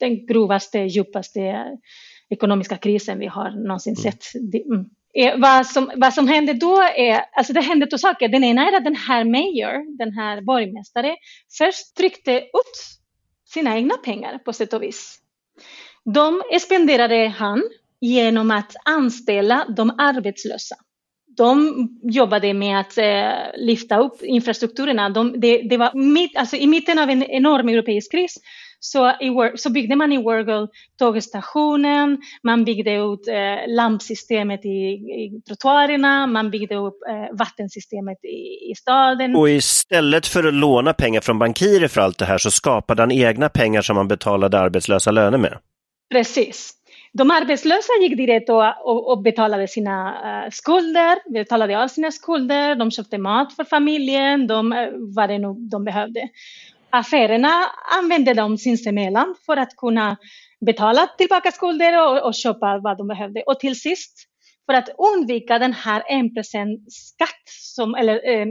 [0.00, 1.64] den grovaste, djupaste
[2.30, 4.24] ekonomiska krisen vi har någonsin sett.
[4.52, 4.84] Det, mm.
[5.14, 8.28] Eh, vad, som, vad som hände då är, alltså det hände två saker.
[8.28, 11.16] Den ena är att den här mayor, den här borgmästare,
[11.58, 12.98] först tryckte ut
[13.44, 15.18] sina egna pengar på sätt och vis.
[16.14, 17.62] De spenderade han
[18.00, 20.76] genom att anställa de arbetslösa.
[21.38, 25.10] De jobbade med att eh, lyfta upp infrastrukturerna.
[25.10, 28.38] De, det, det var mitt, alltså I mitten av en enorm europeisk kris
[28.80, 35.42] så, i, så byggde man i Wurgle tågstationen, man byggde ut eh, lampsystemet i, i
[35.48, 39.36] trottoarerna, man byggde upp eh, vattensystemet i, i staden.
[39.36, 43.12] Och istället för att låna pengar från bankirer för allt det här så skapade han
[43.12, 45.58] egna pengar som han betalade arbetslösa löner med.
[46.12, 46.77] Precis.
[47.18, 49.94] De arbetslösa gick direkt och, och, och betalade sina
[50.44, 55.38] uh, skulder, betalade av sina skulder, de köpte mat för familjen, de, uh, vad det
[55.38, 56.28] nu de behövde.
[56.90, 57.50] Affärerna
[57.98, 60.16] använde dem sinsemellan för att kunna
[60.66, 63.42] betala tillbaka skulder och, och köpa vad de behövde.
[63.42, 64.28] Och till sist,
[64.66, 68.46] för att undvika den här 1% skatt, som, eller eh,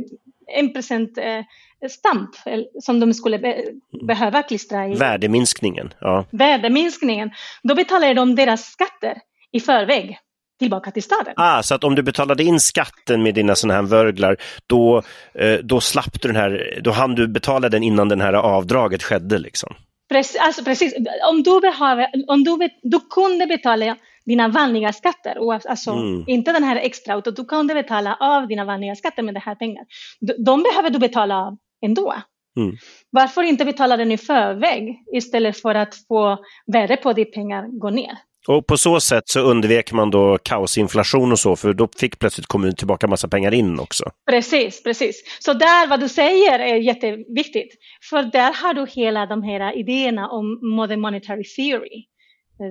[0.60, 1.44] 1% eh,
[1.90, 3.64] stamp eh, som de skulle be,
[4.08, 6.26] behöva klistra i Värdeminskningen, ja.
[6.32, 7.32] värdeminskningen,
[7.64, 9.18] då betalade de deras skatter
[9.52, 10.20] i förväg
[10.60, 11.34] tillbaka till staden.
[11.36, 15.60] Ah, så att om du betalade in skatten med dina sådana här vörglar, då, eh,
[15.64, 19.38] då slapp du den här, då hann du betala den innan den här avdraget skedde
[19.38, 19.76] liksom.
[20.10, 20.94] Precis, alltså precis.
[21.30, 23.96] Om du, behöver, om du, du kunde betala
[24.28, 26.24] dina vanliga skatter, och alltså Mm.
[26.28, 29.56] inte den här extra, utan du kunde betala av dina vanliga skatter med det här
[29.56, 29.84] pengar.
[30.20, 32.14] De, de behöver du betala av ändå.
[32.58, 32.76] Mm.
[33.10, 36.38] Varför inte betala den i förväg istället för att få
[36.74, 38.18] värde på dina pengar gå ner?
[38.48, 42.48] Och på så sätt så undvek man då kaosinflation och så, för då fick plötsligt
[42.48, 44.12] kommunen tillbaka massa pengar in också.
[44.30, 45.24] Precis, precis.
[45.40, 47.74] Så där vad du säger är jätteviktigt.
[48.10, 52.06] För där har du hela de här idéerna om modern monetary theory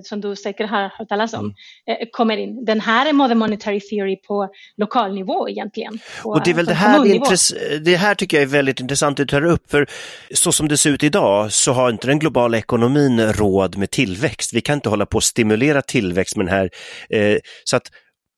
[0.04, 1.54] som du säkert har hört talas om,
[1.86, 2.64] eh, kommer in.
[2.64, 5.98] Den här är modern monetary theory på lokal nivå egentligen.
[6.22, 9.28] På, Och det är väl det här, det här tycker jag är väldigt intressant att
[9.28, 9.86] du tar upp, för
[10.34, 14.54] så som det ser ut idag så har inte den globala ekonomin råd med tillväxt.
[14.54, 16.70] Vi kan inte hålla på att stimulera tillväxt med den här,
[17.10, 17.90] eh, så att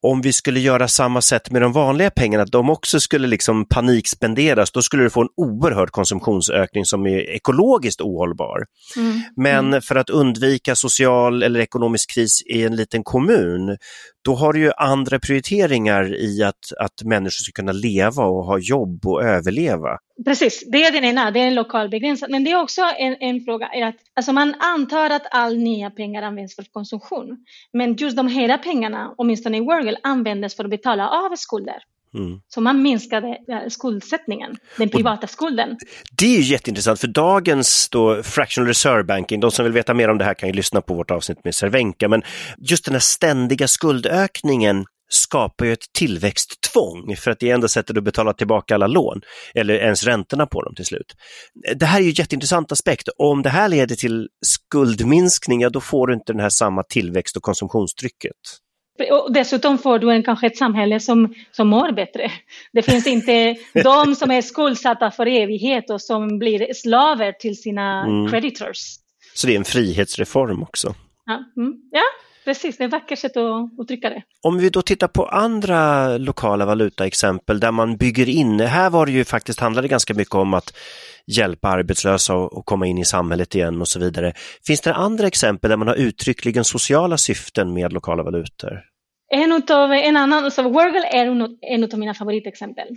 [0.03, 3.65] om vi skulle göra samma sätt med de vanliga pengarna, att de också skulle liksom
[3.69, 8.65] panikspenderas, då skulle du få en oerhörd konsumtionsökning som är ekologiskt ohållbar.
[8.97, 9.21] Mm.
[9.37, 13.77] Men för att undvika social eller ekonomisk kris i en liten kommun,
[14.25, 18.59] då har du ju andra prioriteringar i att, att människor ska kunna leva och ha
[18.59, 19.99] jobb och överleva.
[20.25, 22.31] Precis, det är den ena, det är en lokal begränsad.
[22.31, 25.91] Men det är också en, en fråga, är att alltså man antar att all nya
[25.91, 27.45] pengar används för konsumtion.
[27.73, 31.83] Men just de här pengarna, åtminstone i Wurgle, användes för att betala av skulder.
[32.15, 32.41] Mm.
[32.49, 35.77] Så man minskade eh, skuldsättningen, den privata skulden.
[36.13, 40.19] Det är jätteintressant för dagens då fractional reserve banking, de som vill veta mer om
[40.19, 42.23] det här kan ju lyssna på vårt avsnitt med Cervenka, men
[42.59, 47.97] just den här ständiga skuldökningen skapar ju ett tillväxttvång för att det är enda sättet
[47.97, 49.21] att betala tillbaka alla lån
[49.55, 51.15] eller ens räntorna på dem till slut.
[51.77, 53.09] Det här är ju jätteintressant aspekt.
[53.19, 57.37] Om det här leder till skuldminskning, ja, då får du inte den här samma tillväxt
[57.37, 58.37] och konsumtionstrycket.
[59.11, 62.31] Och dessutom får du en, kanske ett samhälle som, som mår bättre.
[62.73, 68.05] Det finns inte de som är skuldsatta för evighet och som blir slaver till sina
[68.05, 68.31] Mm.
[68.31, 68.79] creditors.
[69.35, 70.95] Så det är en frihetsreform också.
[71.27, 71.75] Ja, mm.
[71.91, 72.03] ja
[72.49, 72.79] precis.
[72.79, 74.23] Det är ett vackert sätt att uttrycka det.
[74.43, 79.13] Om vi då tittar på andra lokala valutaexempel där man bygger in, här var det
[79.13, 80.77] ju faktiskt, handlade ganska mycket om att
[81.27, 84.33] hjälpa arbetslösa och komma in i samhället igen och så vidare.
[84.67, 88.81] Finns det andra exempel där man har uttryckligen sociala syften med lokala valutor?
[89.35, 91.27] En, utav, en annan, så Wordle är
[91.75, 92.89] en av mina favoritexempel.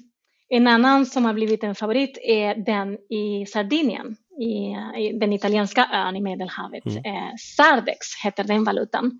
[0.49, 5.87] En annan som har blivit en favorit är den i Sardinien, i, i den italienska
[5.93, 6.85] ön i Medelhavet.
[6.85, 7.05] Mm.
[7.05, 9.19] Eh, Sardex heter den valutan.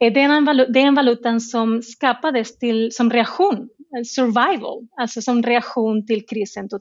[0.00, 3.68] Eh, det är, en valuta, det är en valutan som skapades till, som reaktion,
[4.06, 6.72] survival, alltså som reaktion till krisen 2007-2008.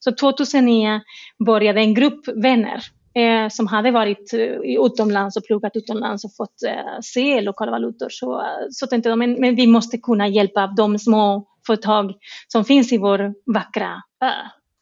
[0.00, 1.00] Så 2009
[1.46, 2.82] började en grupp vänner
[3.16, 8.08] eh, som hade varit eh, utomlands och pluggat utomlands och fått eh, se lokala valutor
[8.10, 12.12] så, så tänkte de men, men vi måste kunna hjälpa de små företag
[12.48, 14.32] som finns i vår vackra ö.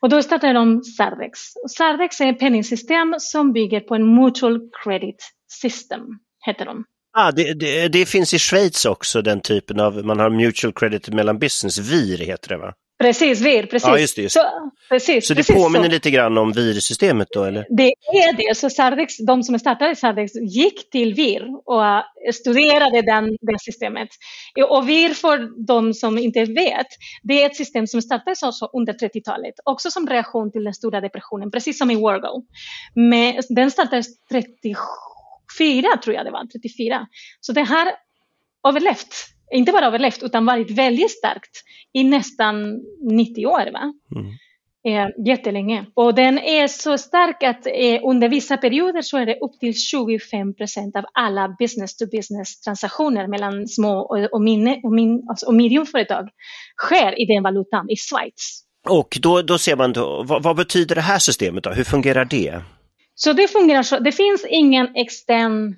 [0.04, 1.38] Och då startade de Sardex.
[1.76, 5.16] Sardex är ett penningsystem som bygger på en mutual credit
[5.52, 6.00] system,
[6.46, 6.84] heter de.
[7.16, 11.08] Ah, det, det, det, finns i Schweiz också den typen av, man har mutual credit
[11.08, 12.74] mellan business, VIR heter det va?
[13.04, 13.88] Precis, VIR, precis.
[13.88, 14.32] Ja, just det, just.
[14.32, 15.90] Så, precis, så det precis påminner så.
[15.90, 17.66] lite grann om VIR-systemet då eller?
[17.76, 22.02] Det är det, så Sardex, de som startade Sardex gick till VIR och eh,
[22.34, 24.08] studerade den, det systemet.
[24.68, 26.86] Och VIR, för de som inte vet,
[27.22, 31.00] det är ett system som startades också under 30-talet, också som reaktion till den stora
[31.00, 32.42] depressionen, precis som i Wargo.
[32.94, 34.74] Men den startades 37
[35.58, 37.06] 34 tror jag det var, 34.
[37.40, 37.92] Så det har
[38.68, 39.14] överlevt,
[39.52, 42.80] inte bara överlevt utan varit väldigt starkt i nästan
[43.10, 43.72] 90 år.
[43.72, 43.92] Va?
[44.16, 44.32] Mm.
[44.86, 45.86] Eh, jättelänge.
[45.94, 49.74] Och den är så stark att eh, under vissa perioder så är det upp till
[49.74, 55.28] 25 procent av alla business to business transaktioner mellan små och, och, minne, och, min,
[55.28, 56.28] alltså, och mediumföretag
[56.82, 58.64] sker i den valutan i Schweiz.
[58.88, 61.70] Och då, då ser man, då, vad, vad betyder det här systemet då?
[61.70, 62.62] Hur fungerar det?
[63.14, 63.98] Så det fungerar så.
[63.98, 65.76] Det finns ingen extern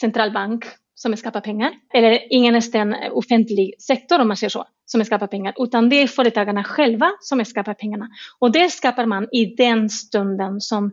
[0.00, 5.26] centralbank som skapar pengar eller ingen extern offentlig sektor om man säger så som skapar
[5.26, 9.90] pengar utan det är företagarna själva som skapar pengarna och det skapar man i den
[9.90, 10.90] stunden som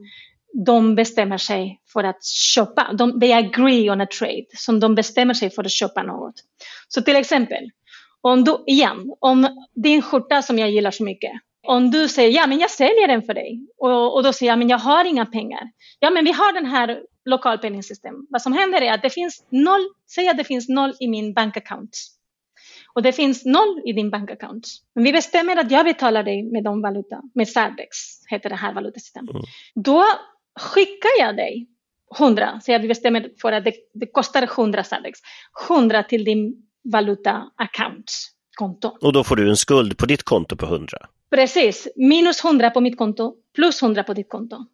[0.54, 2.94] de bestämmer sig för att köpa.
[2.94, 6.36] De, they agree on a trade, som de bestämmer sig för att köpa något.
[6.88, 7.70] Så till exempel,
[8.22, 11.32] om du, igen, om din skjorta som jag gillar så mycket,
[11.68, 14.60] om du säger ja men jag säljer den för dig och, och då säger jag
[14.60, 15.62] men jag har inga pengar.
[16.00, 18.16] Ja men vi har den här lokalpenningssystem.
[18.30, 21.34] Vad som händer är att det finns noll, säg att det finns noll i min
[21.34, 21.98] bankaccount.
[22.94, 24.68] Och det finns noll i din bankaccount.
[24.96, 28.74] Men vi bestämmer att jag betalar dig med de valuta, med Sardex, heter det här
[28.74, 29.30] valutasystemet.
[29.30, 29.44] Mm.
[29.76, 30.06] Då
[30.60, 31.68] skickar jag dig
[32.20, 35.20] 100, säg att vi bestämmer för att det, det kostar 100 Sardex,
[35.70, 38.12] 100 till din valuta-account,
[38.56, 38.98] konto.
[39.02, 40.98] Och då får du en skuld på ditt konto på 100?
[41.30, 44.66] Precis, minus 100 på mitt konto, plus 100 på ditt konto.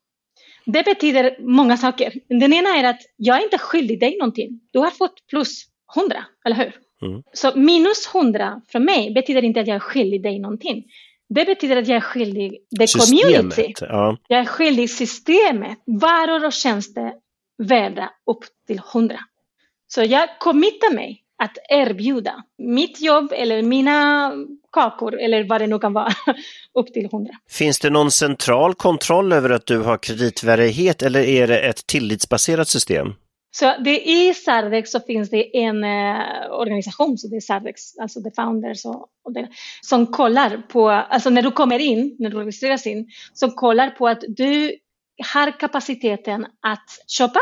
[0.67, 2.13] Det betyder många saker.
[2.29, 4.59] Den ena är att jag är inte skyldig dig någonting.
[4.73, 5.65] Du har fått plus
[5.97, 6.75] 100, eller hur?
[7.01, 7.23] Mm.
[7.33, 10.83] Så minus 100 från mig betyder inte att jag är skyldig dig någonting.
[11.29, 13.73] Det betyder att jag är skyldig the systemet, community.
[13.79, 14.17] Ja.
[14.27, 17.13] Jag är skyldig systemet, varor och tjänster
[17.57, 19.19] värda upp till 100.
[19.87, 24.31] Så jag committar mig att erbjuda mitt jobb eller mina
[24.71, 26.11] kakor eller vad det nu kan vara
[26.79, 27.33] upp till 100.
[27.49, 32.67] Finns det någon central kontroll över att du har kreditvärdighet eller är det ett tillitsbaserat
[32.67, 33.13] system?
[33.51, 38.21] Så det, I Sardex så finns det en eh, organisation, så det är Sardex, alltså
[38.21, 39.47] the founders och, och det,
[39.81, 44.07] som kollar på, alltså när du kommer in, när du registreras in, som kollar på
[44.07, 44.75] att du
[45.33, 47.39] har kapaciteten att köpa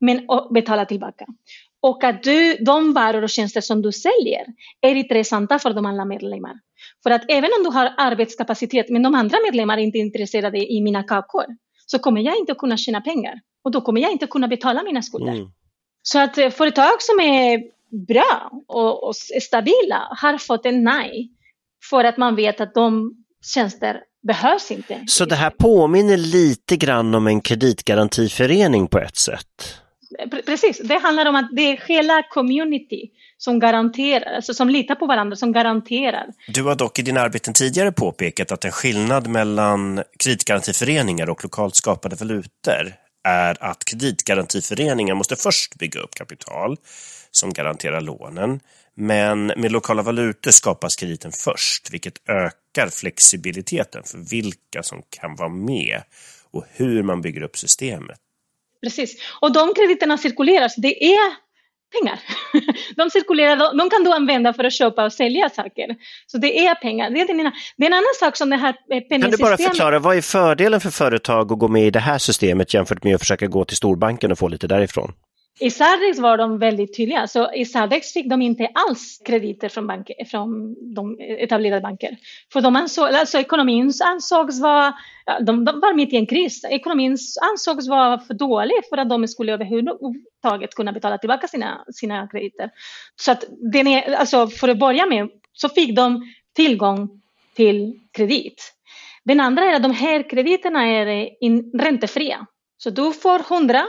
[0.00, 1.26] men betala tillbaka
[1.80, 4.46] och att du, de varor och tjänster som du säljer
[4.80, 6.54] är intressanta för de andra medlemmar.
[7.02, 10.80] För att även om du har arbetskapacitet men de andra medlemmarna är inte intresserade i
[10.80, 11.44] mina kakor
[11.86, 15.02] så kommer jag inte kunna tjäna pengar och då kommer jag inte kunna betala mina
[15.02, 15.32] skulder.
[15.32, 15.50] Mm.
[16.02, 17.62] Så att eh, företag som är
[18.06, 21.30] bra och, och stabila har fått en nej
[21.90, 23.14] för att man vet att de
[23.54, 25.04] tjänster behövs inte.
[25.06, 29.80] Så det här påminner lite grann om en kreditgarantiförening på ett sätt?
[30.46, 35.06] Precis, det handlar om att det är hela community som garanterar, alltså som litar på
[35.06, 36.26] varandra, som garanterar.
[36.48, 41.74] Du har dock i dina arbeten tidigare påpekat att en skillnad mellan kreditgarantiföreningar och lokalt
[41.74, 42.94] skapade valutor
[43.24, 46.76] är att kreditgarantiföreningar måste först bygga upp kapital
[47.30, 48.60] som garanterar lånen.
[48.94, 55.48] Men med lokala valutor skapas krediten först, vilket ökar flexibiliteten för vilka som kan vara
[55.48, 56.02] med
[56.50, 58.18] och hur man bygger upp systemet.
[58.82, 59.16] Precis.
[59.40, 61.48] Och de krediterna cirkulerar, så det är
[62.00, 62.20] pengar.
[62.96, 65.96] De cirkulerar, de kan du använda för att köpa och sälja saker.
[66.26, 67.10] Så det är pengar.
[67.10, 67.52] Det är, den ena.
[67.76, 69.22] Det är en annan sak som det här eh, penningsystemet...
[69.22, 72.18] Kan du bara förklara, vad är fördelen för företag att gå med i det här
[72.18, 75.12] systemet jämfört med att försöka gå till storbanken och få lite därifrån?
[75.60, 77.26] I Sardex var de väldigt tydliga.
[77.26, 82.16] Så I Sardex fick de inte alls krediter från, bank, från de etablerade banker.
[82.52, 84.94] För de ansåg, alltså ekonomin ansågs vara,
[85.40, 86.64] de, de var mitt i en kris.
[86.64, 87.18] Ekonomin
[87.52, 92.70] ansågs vara för dålig för att de skulle överhuvudtaget kunna betala tillbaka sina, sina krediter.
[93.16, 97.22] Så att den är, alltså för att börja med så fick de tillgång
[97.56, 98.74] till kredit.
[99.24, 102.46] Den andra är att de här krediterna är in, räntefria.
[102.76, 103.84] Så du får 100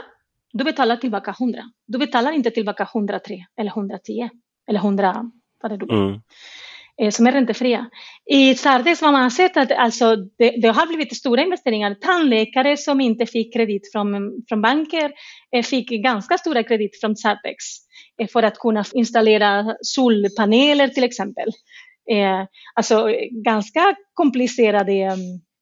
[0.52, 1.62] du betalar tillbaka 100.
[1.86, 4.28] Du betalar inte tillbaka 103 eller 110
[4.68, 5.30] eller 100,
[5.62, 6.20] vad det då mm.
[7.02, 7.86] Eh, som är räntefria.
[8.30, 11.94] I Sardes har man sett att alltså, det, det, har blivit stora investeringar.
[11.94, 15.12] Tandläkare som inte fick kredit från, från banker
[15.56, 17.56] eh, fick ganska stora kredit från Sardex
[18.20, 21.48] eh, för att kunna installera solpaneler till exempel.
[22.74, 23.08] Alltså
[23.44, 25.16] ganska komplicerade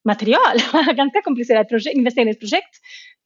[0.04, 0.56] material,
[0.96, 2.74] ganska komplicerade projekt, investeringsprojekt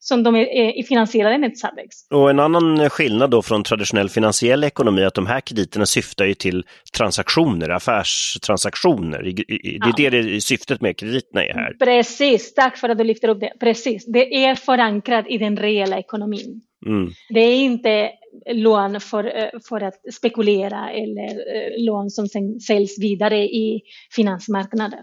[0.04, 1.96] som de är, är finansierade med Sabex.
[2.10, 6.24] Och en annan skillnad då från traditionell finansiell ekonomi är att de här krediterna syftar
[6.24, 6.64] ju till
[6.96, 9.22] transaktioner, affärstransaktioner.
[9.22, 10.10] Det är ja.
[10.10, 11.76] det syftet med krediterna är här.
[11.78, 13.52] Precis, tack för att du lyfter upp det.
[13.60, 16.60] Precis, det är förankrat i den reella ekonomin.
[16.86, 17.10] Mm.
[17.28, 18.10] Det är inte
[18.50, 23.80] lån för, för att spekulera eller eh, lån som sen säljs vidare i
[24.16, 25.00] finansmarknader.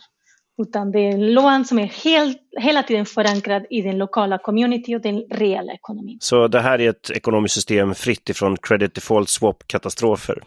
[0.59, 4.95] Utan det är en lån som är helt, hela tiden förankrad i den lokala community
[4.95, 6.17] och den reella ekonomin.
[6.21, 10.43] Så det här är ett ekonomiskt system fritt ifrån credit default swap katastrofer?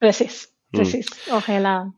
[0.00, 0.84] Precis, mm.
[0.84, 1.06] precis.
[1.26, 1.36] Mm.
[1.36, 1.92] Och hela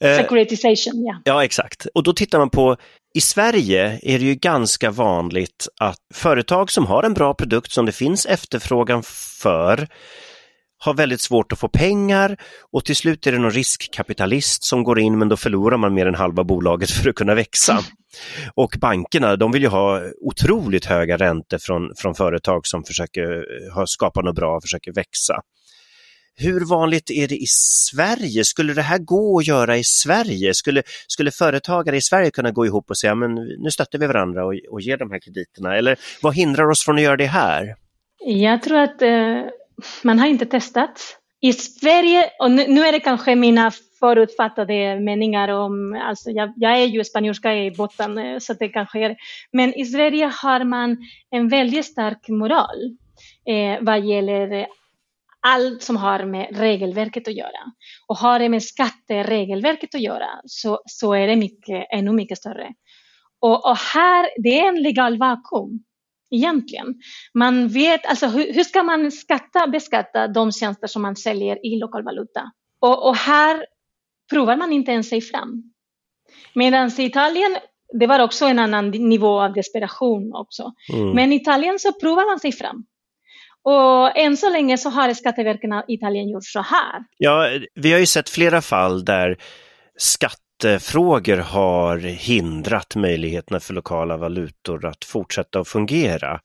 [0.00, 1.20] eh, securitization, ja.
[1.24, 1.86] Ja, exakt.
[1.94, 2.76] Och då tittar man på
[3.14, 7.86] i Sverige är det ju ganska vanligt att företag som har en bra produkt som
[7.86, 9.02] det finns efterfrågan
[9.42, 9.88] för
[10.78, 12.36] har väldigt svårt att få pengar
[12.72, 16.06] och till slut är det någon riskkapitalist som går in men då förlorar man mer
[16.06, 17.80] än halva bolaget för att kunna växa.
[18.54, 23.22] Och bankerna, de vill ju ha otroligt höga räntor från, från företag som försöker
[23.76, 25.40] eh, skapa något bra och försöker växa.
[26.36, 28.44] Hur vanligt är det i Sverige?
[28.44, 30.54] Skulle det här gå att göra i Sverige?
[30.54, 34.44] Skulle, skulle företagare i Sverige kunna gå ihop och säga men nu stöttar vi varandra
[34.44, 35.76] och, och ger de här krediterna?
[35.76, 37.74] Eller vad hindrar oss från att göra det här?
[38.26, 39.42] Jag tror att eh
[40.02, 41.18] man har inte testat.
[41.40, 46.80] I Sverige, och nu, nu är det kanske mina förutfattade meningar om, alltså jag, jag
[46.80, 49.16] är ju spanjorska i botten eh, så det kanske är,
[49.52, 50.96] men i Sverige har man
[51.30, 52.96] en väldigt stark moral
[53.48, 54.66] eh, vad gäller
[55.46, 57.72] allt som har med regelverket att göra.
[58.06, 62.74] Och har det med skatteregelverket att göra så, så är det mycket, ännu mycket större.
[63.40, 65.84] Och, och här, det är en legal vakuum
[66.34, 66.94] egentligen.
[67.34, 71.78] Man vet, alltså hur, hur, ska man skatta, beskatta de tjänster som man säljer i
[71.78, 72.50] lokal valuta?
[72.80, 73.66] Och, och här
[74.30, 75.62] provar man inte ens sig fram.
[76.54, 77.56] Medan i Italien,
[78.00, 80.72] det var också en annan nivå av desperation också.
[80.92, 81.10] Mm.
[81.10, 82.84] Men i Italien så provar man sig fram.
[83.62, 87.04] Och än så länge så har Skatteverket i Italien gjort så här.
[87.18, 89.36] Ja, vi har ju sett flera fall där
[89.96, 96.40] skatt skattefrågor har hindrat möjligheterna för lokala valutor att fortsätta att fungera.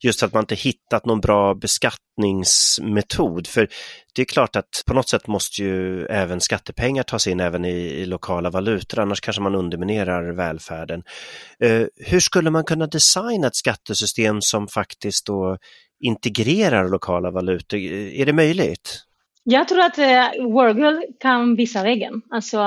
[0.00, 3.46] Just att man inte hittat någon bra beskattningsmetod.
[3.46, 3.68] För
[4.14, 7.70] det är klart att på något sätt måste ju även skattepengar tas in även i,
[7.70, 11.02] i lokala valutor, annars kanske man underminerar välfärden.
[11.60, 15.58] Eh, hur skulle man kunna designa ett skattesystem som faktiskt då
[16.00, 17.78] integrerar lokala valutor?
[17.78, 19.04] Är det möjligt?
[19.44, 22.22] Jag tror att eh, Wargirl kan visa vägen.
[22.30, 22.58] Alltså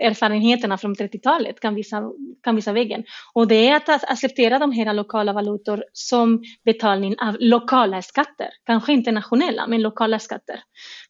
[0.00, 3.04] erfarenheterna från 30-talet kan visa, kan visa vägen.
[3.34, 8.48] Och det är att acceptera de här lokala valutor som betalning av lokala skatter.
[8.66, 10.60] Kanske inte nationella, men lokala skatter.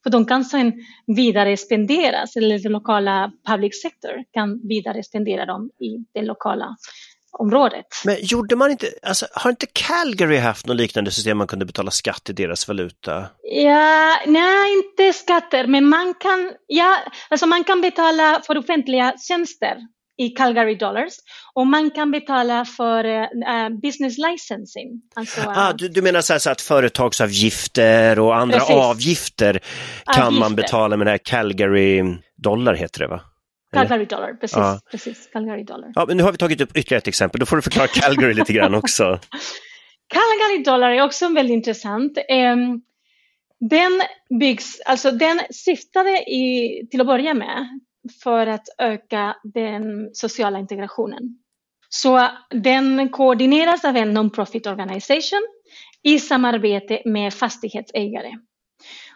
[0.03, 0.73] För de kan sedan
[1.07, 6.77] vidare spenderas, eller den lokala public sector kan vidare spendera dem i den lokala
[7.39, 7.87] området.
[8.05, 11.91] Men gjorde man inte, alltså, har inte Calgary haft något liknande system man kunde betala
[11.91, 13.27] skatt i deras valuta?
[13.43, 16.97] Ja, nej, inte skatter, men man kan, ja,
[17.31, 19.77] alltså man kan betala för offentliga tjänster
[20.17, 21.13] i Calgary dollars
[21.55, 25.03] och man kan betala för uh, business licensing.
[25.15, 28.77] Alltså, ah, du, du menar så, här, så att företagsavgifter och andra precis.
[28.77, 29.61] avgifter
[30.05, 30.41] kan avgifter.
[30.41, 32.03] man betala med det här Calgary
[32.37, 33.21] dollar heter det va?
[33.75, 34.57] Calgary Dollar, precis.
[34.57, 34.81] Ja.
[34.91, 35.93] precis Calgary Dollar.
[35.95, 38.35] Ja, men nu har vi tagit upp ytterligare ett exempel, då får du förklara Calgary
[38.35, 39.05] lite grann också.
[40.09, 42.19] Calgary Dollar är också väldigt intressant.
[42.29, 42.81] Ehm,
[43.61, 44.03] den
[44.41, 47.81] byggs, alltså den syftade i, till att börja med
[48.23, 51.39] för att öka den sociala integrationen.
[51.89, 55.47] Så den koordineras av en non-profit organisation
[56.03, 58.33] i samarbete med fastighetsägare.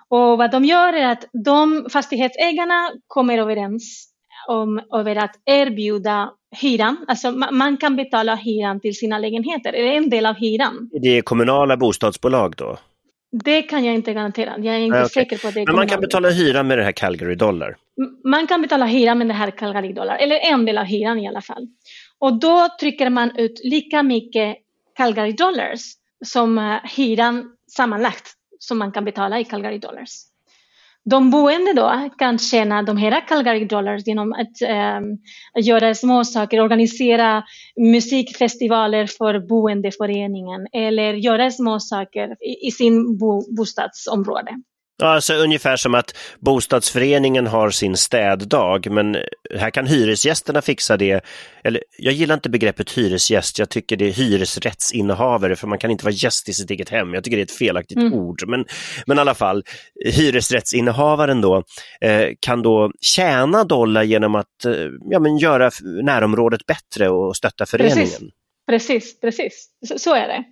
[0.09, 4.09] Och vad de gör är att de fastighetsägarna kommer överens
[4.47, 6.31] om, över att erbjuda
[6.61, 7.05] hyran.
[7.09, 10.91] Alltså man kan betala hyran till sina lägenheter, det är en del av hyran.
[11.03, 12.79] Det är kommunala bostadsbolag då?
[13.31, 14.55] Det kan jag inte garantera.
[14.59, 15.09] Jag är inte okay.
[15.09, 15.65] säker på det.
[15.67, 17.77] Men man kan betala hyra med det här Calgary dollar?
[18.25, 21.29] Man kan betala hyra med det här Calgary dollar, eller en del av hyran i
[21.29, 21.69] alla fall.
[22.19, 24.57] Och då trycker man ut lika mycket
[24.97, 25.81] Calgary dollars
[26.25, 30.11] som eh, hyran sammanlagt som man kan betala i Calgary dollars.
[31.11, 35.01] De boende då kan tjäna de här Calgary dollars genom att eh,
[35.65, 37.43] göra små saker, organisera
[37.77, 44.51] musikfestivaler för boendeföreningen eller göra små saker i, i sin bo, bostadsområde.
[45.03, 49.17] Alltså ungefär som att bostadsföreningen har sin städdag, men
[49.57, 51.25] här kan hyresgästerna fixa det.
[51.65, 56.05] Eller, jag gillar inte begreppet hyresgäst, jag tycker det är hyresrättsinnehavare, för man kan inte
[56.05, 57.15] vara gäst i sitt eget hem.
[57.15, 58.13] Jag tycker det är ett felaktigt mm.
[58.13, 58.65] ord, men,
[59.07, 59.65] men i alla fall,
[60.05, 61.65] hyresrättsinnehavaren då
[62.01, 64.73] eh, kan då tjäna dollar genom att eh,
[65.11, 65.71] ja, men göra
[66.03, 67.97] närområdet bättre och stötta föreningen.
[67.97, 68.29] Precis.
[68.69, 69.69] Precis, precis.
[69.89, 70.45] Så, så, är det.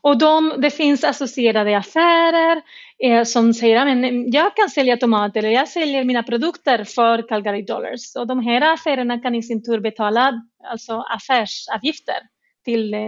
[0.00, 2.62] Och de, det finns associerade affärer
[3.04, 7.62] eh, som säger att jag kan sälja tomater eller jag säljer mina produkter för Calgary
[7.62, 8.16] Dollars.
[8.16, 12.18] Och de här affärerna kan i sin tur betala alltså affärsavgifter
[12.64, 13.00] till, eh,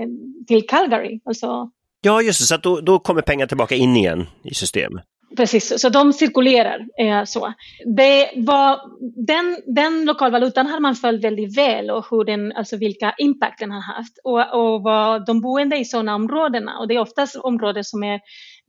[0.47, 1.21] till Calgary.
[1.25, 1.71] Alltså,
[2.01, 5.05] ja, just det, så då, då kommer pengar tillbaka in igen i systemet.
[5.37, 6.87] Precis, så de cirkulerar.
[6.99, 7.53] Eh, så.
[7.97, 8.81] Det var,
[9.27, 13.71] den, den lokalvalutan har man följt väldigt väl och hur den, alltså vilka impact den
[13.71, 14.19] har haft.
[14.25, 18.21] Och, och vad de boende i sådana områden, och det är oftast områden som är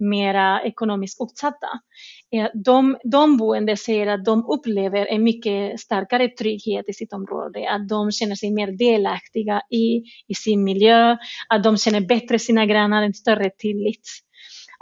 [0.03, 1.67] mera ekonomiskt utsatta,
[2.35, 7.69] eh, de, de boende säger att de upplever en mycket starkare trygghet i sitt område,
[7.69, 11.17] att de känner sig mer delaktiga i, i sin miljö,
[11.49, 14.09] att de känner bättre sina grannar, en större tillit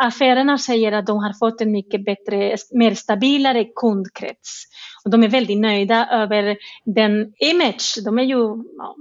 [0.02, 4.66] affärerna säger att de har fått en mycket bättre, mer stabilare kundkrets.
[5.06, 8.38] Och de är väldigt nöjda över den image, de är ju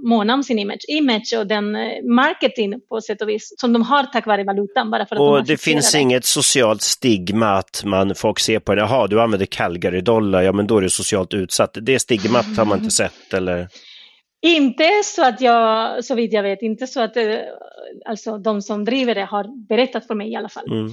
[0.07, 3.81] måna om sin image, image och den eh, marketing på sätt och vis som de
[3.81, 4.91] har tack vare valutan.
[4.91, 8.75] Bara för att och de det finns inget socialt stigma att man, folk ser på
[8.75, 11.77] det, jaha du använder Calgary-dollar, ja men då är du socialt utsatt.
[11.81, 13.67] Det stigmat har man inte sett eller?
[14.41, 17.39] Inte så att jag, så vitt jag vet, inte så att eh,
[18.05, 20.71] alltså, de som driver det har berättat för mig i alla fall.
[20.71, 20.87] Mm.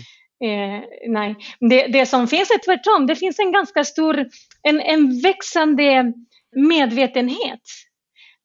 [0.44, 3.07] Eh, nej, det, det som finns är tvärtom.
[3.07, 4.26] Det finns en ganska stor,
[4.62, 6.12] en, en växande
[6.57, 7.62] medvetenhet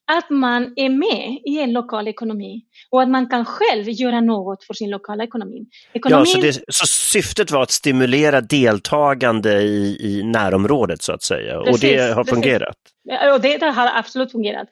[0.05, 4.63] att man är med i en lokal ekonomi och att man kan själv göra något
[4.63, 5.65] för sin lokala ekonomi.
[5.93, 6.25] Ekonomin...
[6.27, 11.59] Ja, så, det, så, syftet var att stimulera deltagande i, i närområdet så att säga
[11.59, 12.33] precis, och det har precis.
[12.33, 12.77] fungerat?
[13.33, 14.67] Och det, det, har absolut fungerat.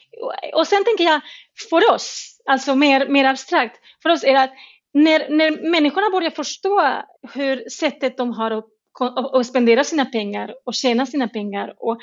[0.54, 1.22] Och sen tänker jag,
[1.70, 4.54] för oss, alltså mer, mer abstrakt, för oss är det att
[4.94, 7.04] när, när människorna börjar förstå
[7.34, 8.66] hur sättet de har att
[9.10, 11.98] och spenderar sina pengar och tjänar sina pengar och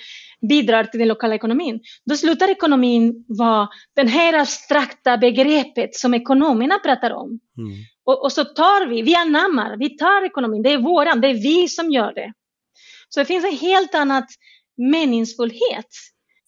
[0.49, 6.79] bidrar till den lokala ekonomin, då slutar ekonomin vara det här abstrakta begreppet som ekonomerna
[6.79, 7.29] pratar om.
[7.59, 7.73] Mm.
[8.05, 11.35] Och, och, så tar vi, vi anammar, vi tar ekonomin, det är våran, det är
[11.35, 12.33] vi som gör det.
[13.09, 14.27] Så det finns en helt annat
[14.77, 15.89] meningsfullhet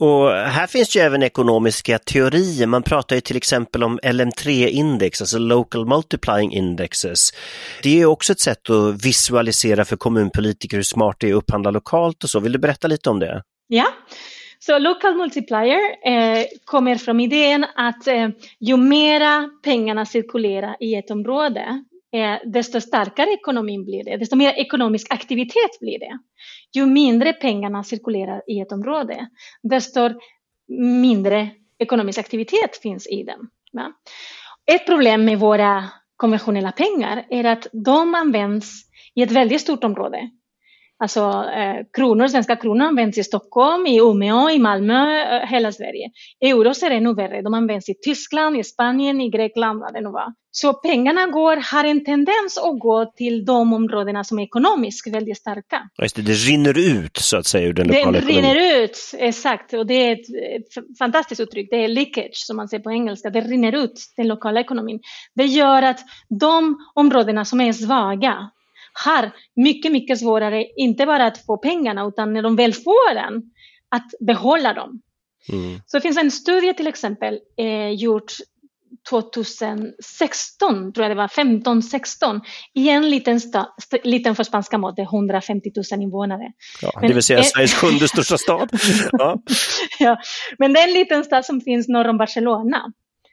[0.00, 2.66] och här finns ju även ekonomiska teorier.
[2.66, 7.30] Man pratar ju till exempel om LM3-index, alltså Local Multiplying Indexes.
[7.82, 11.70] Det är också ett sätt att visualisera för kommunpolitiker hur smart det är att upphandla
[11.70, 12.40] lokalt och så.
[12.40, 13.42] Vill du berätta lite om det?
[13.66, 13.86] Ja,
[14.58, 18.28] så local multiplier eh, kommer från idén att eh,
[18.60, 21.84] ju mera pengarna cirkulerar i ett område,
[22.14, 26.18] eh, desto starkare ekonomin blir det, desto mer ekonomisk aktivitet blir det
[26.76, 29.28] ju mindre pengarna cirkulerar i ett område,
[29.62, 30.10] desto
[30.78, 33.38] mindre ekonomisk aktivitet finns i den.
[33.72, 33.92] Ja.
[34.66, 38.82] Ett problem med våra konventionella pengar är att de används
[39.14, 40.30] i ett väldigt stort område.
[41.02, 41.20] Alltså
[41.56, 46.10] eh, kronor, svenska kronor används i Stockholm, i Umeå, i Malmö, eh, hela Sverige.
[46.40, 47.42] Euros är ännu värre.
[47.42, 50.34] De används i Tyskland, i Spanien, i Grekland, vad det nu var.
[50.52, 55.38] Så pengarna går, har en tendens att gå till de områdena som är ekonomiskt väldigt
[55.38, 55.88] starka.
[56.02, 58.42] Just det, det rinner ut så att säga ur den lokala ekonomin.
[58.42, 59.72] Det rinner ut, exakt.
[59.72, 61.68] Och det är ett, ett fantastiskt uttryck.
[61.70, 63.30] Det är leakage som man säger på engelska.
[63.30, 65.00] Det rinner ut den lokala ekonomin.
[65.34, 66.00] Det gör att
[66.40, 68.50] de områdena som är svaga,
[68.92, 73.42] har mycket, mycket svårare, inte bara att få pengarna, utan när de väl får den,
[73.88, 75.02] att behålla dem.
[75.52, 75.80] Mm.
[75.86, 78.30] Så det finns en studie till exempel eh, gjord
[79.10, 82.40] 2016, tror jag det var, 15-16,
[82.74, 83.66] i en liten stad,
[84.04, 86.52] liten för spanska mått, 150 000 invånare.
[86.82, 88.70] Ja, men, det vill säga Sveriges sjunde största stad.
[89.12, 89.42] Ja.
[89.98, 90.18] ja.
[90.58, 92.92] men det är en liten stad som finns norr om Barcelona.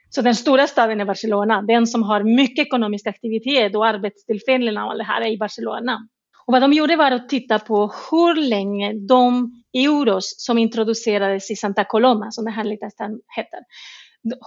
[0.10, 4.97] Så den stora staden är Barcelona, den som har mycket ekonomisk aktivitet och arbetstillfällen och
[4.97, 6.08] det här är i Barcelona.
[6.45, 11.55] Och vad de gjorde var att titta på hur länge de euros som introducerades i
[11.55, 13.60] Santa Coloma, som den här lilla staden heter,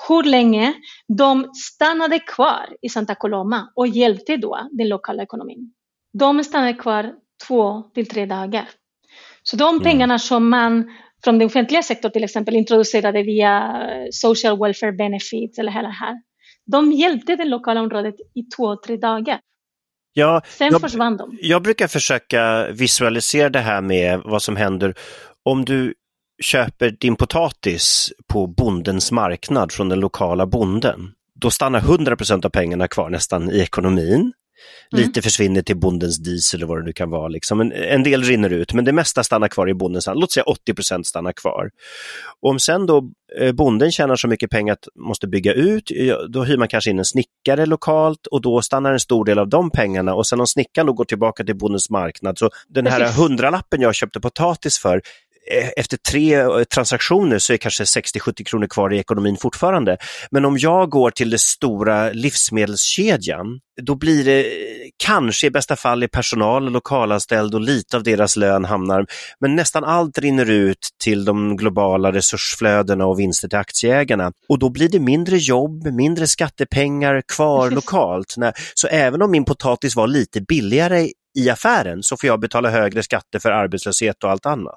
[0.09, 0.75] hur länge
[1.09, 5.73] de stannade kvar i Santa Coloma och hjälpte då den lokala ekonomin.
[6.13, 7.15] de stannar kvar
[7.47, 8.69] två till tre dagar.
[9.43, 9.83] Så de mm.
[9.83, 10.91] pengarna som man
[11.25, 16.17] från den offentliga sektorn till exempel introducerade via social welfare benefits eller hela här,
[16.67, 19.41] de hjälpte det lokala området i två, tre dagar.
[20.13, 21.39] Ja, Sen jag, försvann de.
[21.43, 24.95] Jag brukar försöka visualisera det här med vad som händer
[25.45, 25.95] om du
[26.43, 31.13] köper din potatis på bondens marknad från den lokala bonden.
[31.35, 34.33] Då stannar 100% av pengarna kvar nästan i ekonomin.
[34.93, 35.05] Mm.
[35.05, 37.29] Lite försvinner till bondens diesel eller vad det nu kan vara.
[37.29, 37.61] Liksom.
[37.61, 40.21] En, en del rinner ut, men det mesta stannar kvar i bondens hand.
[40.21, 41.71] Låt säga 80% stannar kvar.
[42.43, 45.93] Och om sen då eh, bonden tjänar så mycket pengar att måste bygga ut,
[46.29, 49.49] då hyr man kanske in en snickare lokalt och då stannar en stor del av
[49.49, 53.13] de pengarna och sen om snickaren då går tillbaka till bondens marknad, så den här
[53.13, 55.01] hundralappen jag köpte potatis för,
[55.77, 59.97] efter tre eh, transaktioner så är kanske 60-70 kronor kvar i ekonomin fortfarande.
[60.31, 63.47] Men om jag går till den stora livsmedelskedjan,
[63.83, 64.47] då blir det
[64.97, 69.07] kanske i bästa fall i personal, lokalanställd och lite av deras lön hamnar,
[69.41, 74.33] men nästan allt rinner ut till de globala resursflödena och vinster till aktieägarna.
[74.49, 78.37] Och då blir det mindre jobb, mindre skattepengar kvar lokalt.
[78.75, 83.03] Så även om min potatis var lite billigare i affären så får jag betala högre
[83.03, 84.77] skatter för arbetslöshet och allt annat.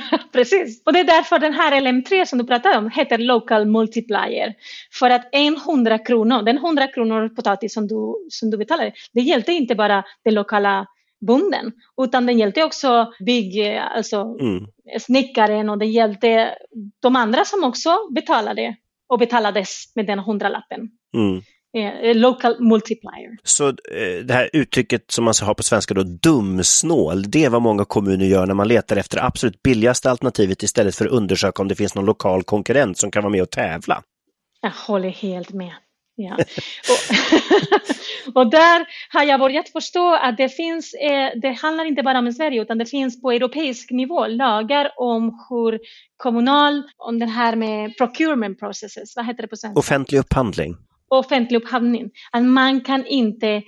[0.32, 4.54] Precis, och det är därför den här LM3 som du pratade om heter Local Multiplier.
[4.92, 9.20] För att en 100 kronor, den 100 kronor potatis som du, som du betalar, det
[9.20, 10.86] hjälpte inte bara den lokala
[11.26, 11.72] bonden,
[12.02, 14.66] utan den hjälpte också bygg, alltså mm.
[15.00, 16.54] snickaren och det hjälpte
[17.00, 18.76] de andra som också betalade
[19.08, 20.80] och betalades med den hundralappen.
[21.14, 21.42] Mm.
[21.74, 23.36] Eh, local multiplier.
[23.42, 27.50] Så eh, det här uttrycket som man ska ha på svenska då, dumsnål, det är
[27.50, 31.12] vad många kommuner gör när man letar efter det absolut billigaste alternativet istället för att
[31.12, 34.02] undersöka om det finns någon lokal konkurrent som kan vara med och tävla.
[34.60, 35.72] Jag håller helt med.
[36.14, 36.34] Ja.
[36.34, 36.44] och,
[38.34, 42.32] och, där har jag börjat förstå att det finns, eh, det handlar inte bara om
[42.32, 45.80] Sverige utan det finns på europeisk nivå lagar om hur
[46.16, 49.78] kommunal, om det här med procurement processes, vad heter det på svenska?
[49.78, 50.76] Offentlig upphandling
[51.18, 52.10] offentlig upphandling.
[52.32, 53.62] Att man kan inte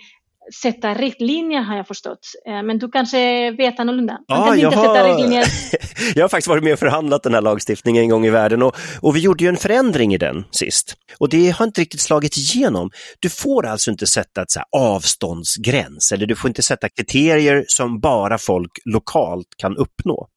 [0.62, 2.18] sätta riktlinjer har jag förstått.
[2.47, 4.18] Eh, men du kanske vet annorlunda?
[4.28, 4.95] Man ja, kan inte har...
[4.95, 5.47] sätta riktlinjer.
[6.14, 8.76] jag har faktiskt varit med och förhandlat den här lagstiftningen en gång i världen och,
[9.01, 10.97] och vi gjorde ju en förändring i den sist.
[11.18, 12.90] Och det har inte riktigt slagit igenom.
[13.20, 18.01] Du får alltså inte sätta ett så avståndsgräns eller du får inte sätta kriterier som
[18.01, 20.28] bara folk lokalt kan uppnå.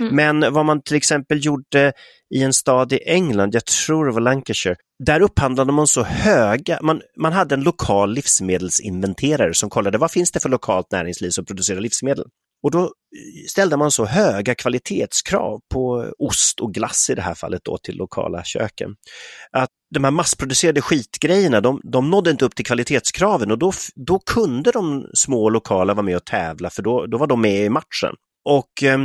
[0.00, 0.16] Mm.
[0.16, 1.92] Men vad man till exempel gjorde
[2.34, 6.78] i en stad i England, jag tror det var Lancashire, där upphandlade man så höga,
[6.82, 11.44] man, man hade en lokal livsmedelsinventerare som kollade vad finns det för lokalt näringsliv som
[11.44, 12.24] producerar livsmedel.
[12.62, 12.88] Och då eh,
[13.48, 17.96] ställde man så höga kvalitetskrav på ost och glass i det här fallet då till
[17.96, 18.90] lokala köken.
[19.52, 24.18] Att de här massproducerade skitgrejerna, de, de nådde inte upp till kvalitetskraven och då, då
[24.18, 27.68] kunde de små lokala vara med och tävla för då, då var de med i
[27.68, 28.14] matchen.
[28.44, 28.98] Och eh,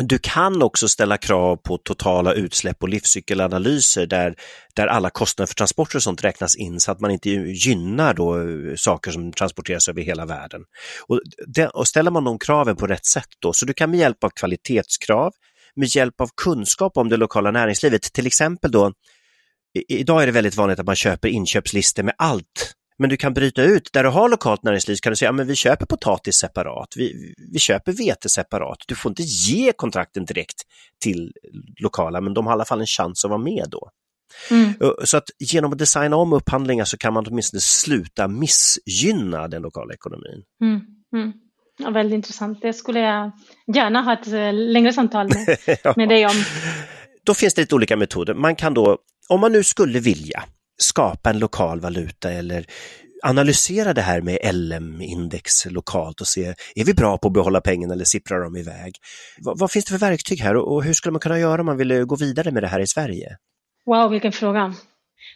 [0.00, 4.34] du kan också ställa krav på totala utsläpp och livscykelanalyser där,
[4.74, 8.38] där alla kostnader för transporter och sånt räknas in så att man inte gynnar då
[8.38, 10.60] eh, saker som transporteras över hela världen.
[11.08, 14.00] Och, det, och ställer man de kraven på rätt sätt då, så du kan med
[14.00, 15.32] hjälp av kvalitetskrav,
[15.76, 18.92] med hjälp av kunskap om det lokala näringslivet, till exempel då,
[19.88, 23.62] idag är det väldigt vanligt att man köper inköpslistor med allt men du kan bryta
[23.62, 27.34] ut, där du har lokalt näringsliv kan du säga, att vi köper potatis separat, vi,
[27.52, 28.78] vi köper vete separat.
[28.86, 30.62] Du får inte ge kontrakten direkt
[31.00, 31.32] till
[31.80, 33.90] lokala, men de har i alla fall en chans att vara med då.
[34.50, 34.74] Mm.
[35.04, 39.94] Så att genom att designa om upphandlingar så kan man åtminstone sluta missgynna den lokala
[39.94, 40.42] ekonomin.
[40.60, 40.80] Mm.
[41.16, 41.32] Mm.
[41.78, 42.62] Ja, väldigt intressant.
[42.62, 43.32] Det skulle jag
[43.74, 45.94] gärna ha ett eh, längre samtal med, ja.
[45.96, 46.32] med dig om.
[47.24, 48.34] Då finns det lite olika metoder.
[48.34, 50.44] Man kan då, om man nu skulle vilja,
[50.82, 52.66] skapa en lokal valuta eller
[53.22, 57.94] analysera det här med LM-index lokalt och se, är vi bra på att behålla pengarna
[57.94, 58.92] eller sipprar de iväg?
[59.38, 61.76] Vad, vad finns det för verktyg här och hur skulle man kunna göra om man
[61.76, 63.36] ville gå vidare med det här i Sverige?
[63.86, 64.74] Wow, vilken fråga.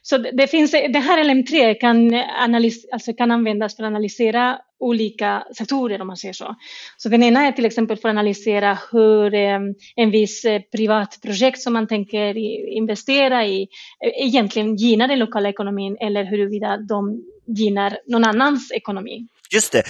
[0.02, 5.44] Så det, finns, det här LM3 kan, analys, alltså kan användas för att analysera olika
[5.56, 6.56] sektorer om man säger så.
[6.96, 9.60] Så den ena är till exempel för att analysera hur eh,
[9.96, 12.36] en viss eh, privat projekt som man tänker
[12.76, 13.62] investera i
[14.04, 19.26] eh, egentligen gynnar den lokala ekonomin eller huruvida de gynnar någon annans ekonomi.
[19.50, 19.82] Just det,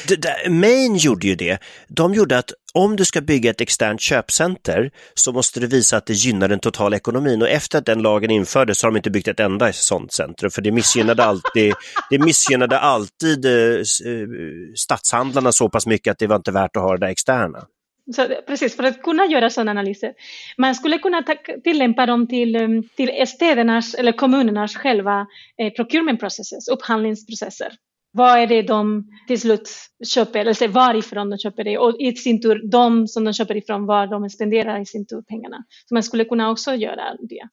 [0.51, 1.59] Maine gjorde ju det.
[1.89, 6.07] De gjorde att om du ska bygga ett externt köpcenter så måste du visa att
[6.07, 9.11] det gynnar den totala ekonomin och efter att den lagen infördes så har de inte
[9.11, 11.75] byggt ett enda sådant centrum för det missgynnade alltid,
[12.11, 14.29] det missgynnade alltid eh, eh,
[14.77, 17.67] statshandlarna så pass mycket att det var inte värt att ha det där externa.
[18.15, 20.13] Så, precis, för att kunna göra sådana analyser.
[20.59, 21.25] Man skulle kunna
[21.65, 25.27] tillämpa dem till, eh, till städernas eller kommunernas själva
[25.59, 27.73] eh, procurement processes, upphandlingsprocesser
[28.17, 29.71] vad är det de till slut
[30.07, 33.87] köper, eller varifrån de köper det och i sin tur de som de köper ifrån,
[33.87, 35.65] var de spenderar i sin tur pengarna.
[35.89, 37.49] Så man skulle kunna också göra det.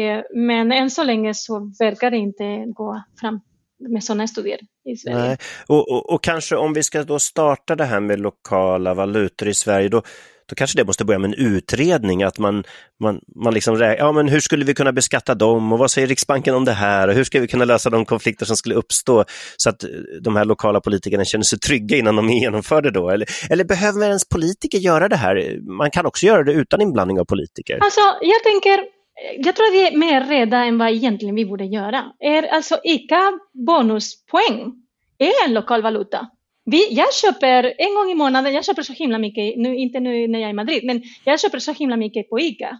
[0.00, 3.40] Eh, men än så länge så verkar det inte gå fram
[3.88, 5.18] med sådana studier i Sverige.
[5.18, 5.36] Nej.
[5.66, 9.54] Och, och, och, kanske om vi ska då starta det här med lokala valutor i
[9.54, 10.02] Sverige, då,
[10.46, 12.64] då kanske det måste börja med en utredning, att man,
[13.00, 16.54] man, man liksom, ja men hur skulle vi kunna beskatta dem och vad säger Riksbanken
[16.54, 19.24] om det här och hur ska vi kunna lösa de konflikter som skulle uppstå
[19.56, 19.90] så att eh,
[20.20, 23.10] de här lokala politikerna känner sig trygga innan de genomför det då?
[23.10, 25.60] Eller, eller behöver ens politiker göra det här?
[25.78, 27.78] Man kan också göra det utan inblandning av politiker.
[27.82, 28.94] Alltså, jag tänker
[29.38, 32.04] jag tror att vi är mer rädda än vad egentligen vi borde göra.
[32.20, 33.32] Är alltså ICA
[33.66, 34.72] bonuspoäng
[35.18, 36.28] är en lokal valuta.
[36.64, 40.28] Vi, jag köper en gång i månaden, jag köper så himla mycket, nu, inte nu
[40.28, 42.78] när jag är i Madrid, men jag köper så himla mycket på ICA.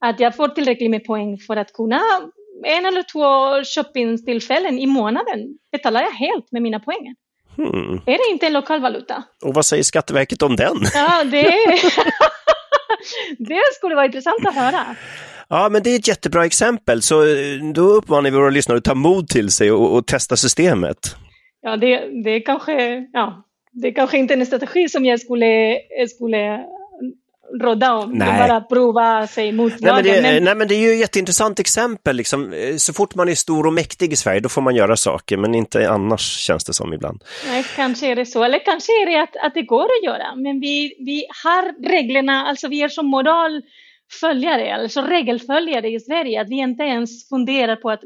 [0.00, 2.00] Att jag får tillräckligt med poäng för att kunna
[2.64, 7.14] en eller två shoppingtillfällen i månaden betalar jag helt med mina poäng.
[7.56, 8.00] Hmm.
[8.06, 9.22] Är det inte en lokal valuta?
[9.42, 10.76] Och vad säger Skatteverket om den?
[10.94, 11.42] Ja, det,
[13.38, 14.96] det skulle vara intressant att höra.
[15.48, 18.84] Ja, men det är ett jättebra exempel, så eh, då uppmanar vi våra lyssnare att
[18.84, 21.16] ta mod till sig och, och testa systemet.
[21.66, 26.64] Ja, det, det kanske, ja, det kanske inte är en strategi som jag skulle, skulle
[27.62, 28.12] råda om.
[28.12, 28.48] Nej.
[28.48, 30.44] Bara prova sig mot nej men, det, men...
[30.44, 32.16] nej, men det är ju ett jätteintressant exempel.
[32.16, 32.54] Liksom.
[32.78, 35.54] Så fort man är stor och mäktig i Sverige, då får man göra saker, men
[35.54, 37.24] inte annars känns det som ibland.
[37.46, 38.44] Nej, kanske är det så.
[38.44, 42.46] Eller kanske är det att, att det går att göra, men vi, vi har reglerna,
[42.46, 43.62] alltså vi är som moral
[44.20, 48.00] följare, alltså regelföljare i Sverige, att vi inte ens funderar på att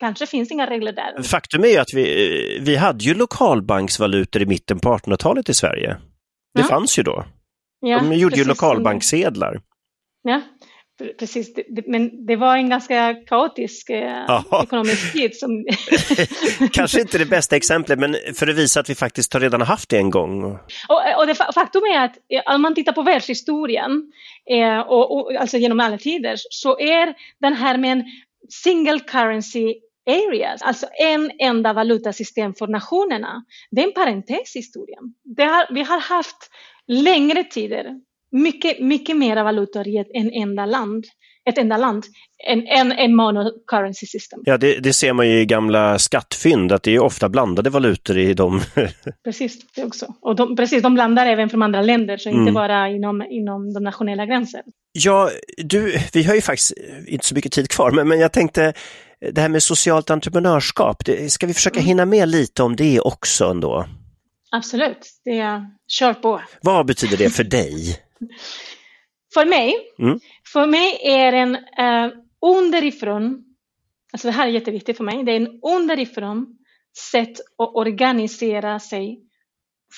[0.00, 1.22] kanske finns inga regler där.
[1.22, 5.96] Faktum är ju att vi, vi hade ju lokalbanksvalutor i mitten på 1800-talet i Sverige.
[6.54, 6.64] Det ja.
[6.64, 7.24] fanns ju då.
[7.80, 9.60] Ja, De gjorde ju lokalbanksedlar.
[10.22, 10.42] Ja,
[11.18, 11.50] Precis,
[11.86, 15.36] men det var en ganska kaotisk eh, ekonomisk tid.
[15.36, 15.66] Som
[16.72, 19.88] Kanske inte det bästa exemplet, men för att visa att vi faktiskt har redan haft
[19.88, 20.44] det en gång.
[20.44, 24.12] Och, och det faktum är att eh, om man tittar på världshistorien,
[24.50, 28.04] eh, och, och, alltså genom alla tider, så är den här med en
[28.48, 29.74] single currency
[30.06, 35.14] areas, alltså en enda valutasystem för nationerna, det är en parentes i historien.
[35.38, 36.50] Har, vi har haft
[36.86, 38.00] längre tider
[38.36, 41.04] mycket, mycket mera valutor i ett en enda land,
[41.48, 42.04] ett enda land,
[42.48, 44.40] än en, en monocurrency system.
[44.44, 48.18] Ja, det, det, ser man ju i gamla skattfynd, att det är ofta blandade valutor
[48.18, 48.60] i dem.
[49.24, 50.14] precis, det också.
[50.20, 52.40] Och de, precis, de blandar även från andra länder, så mm.
[52.40, 54.62] inte bara inom, inom de nationella gränserna.
[54.92, 56.72] Ja, du, vi har ju faktiskt
[57.06, 58.72] inte så mycket tid kvar, men, men jag tänkte
[59.32, 61.86] det här med socialt entreprenörskap, det, ska vi försöka mm.
[61.86, 63.86] hinna med lite om det också ändå?
[64.50, 66.40] Absolut, det är, kör på.
[66.60, 67.98] Vad betyder det för dig?
[69.34, 70.20] För mig, mm.
[70.52, 73.44] för mig är en uh, underifrån,
[74.12, 76.58] alltså det här är jätteviktigt för mig, det är en underifrån
[77.12, 79.20] sätt att organisera sig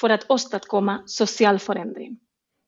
[0.00, 2.18] för att åstadkomma social förändring.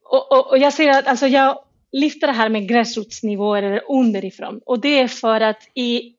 [0.04, 4.60] Och, och, och jag säger att alltså jag lyfter det här med gräsrotsnivåer eller underifrån
[4.66, 6.14] och det är för att i,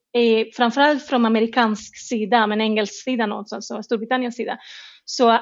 [0.55, 4.57] framförallt från amerikansk sida, men engelsk sida någonstans, alltså Storbritanniens sida,
[5.05, 5.39] så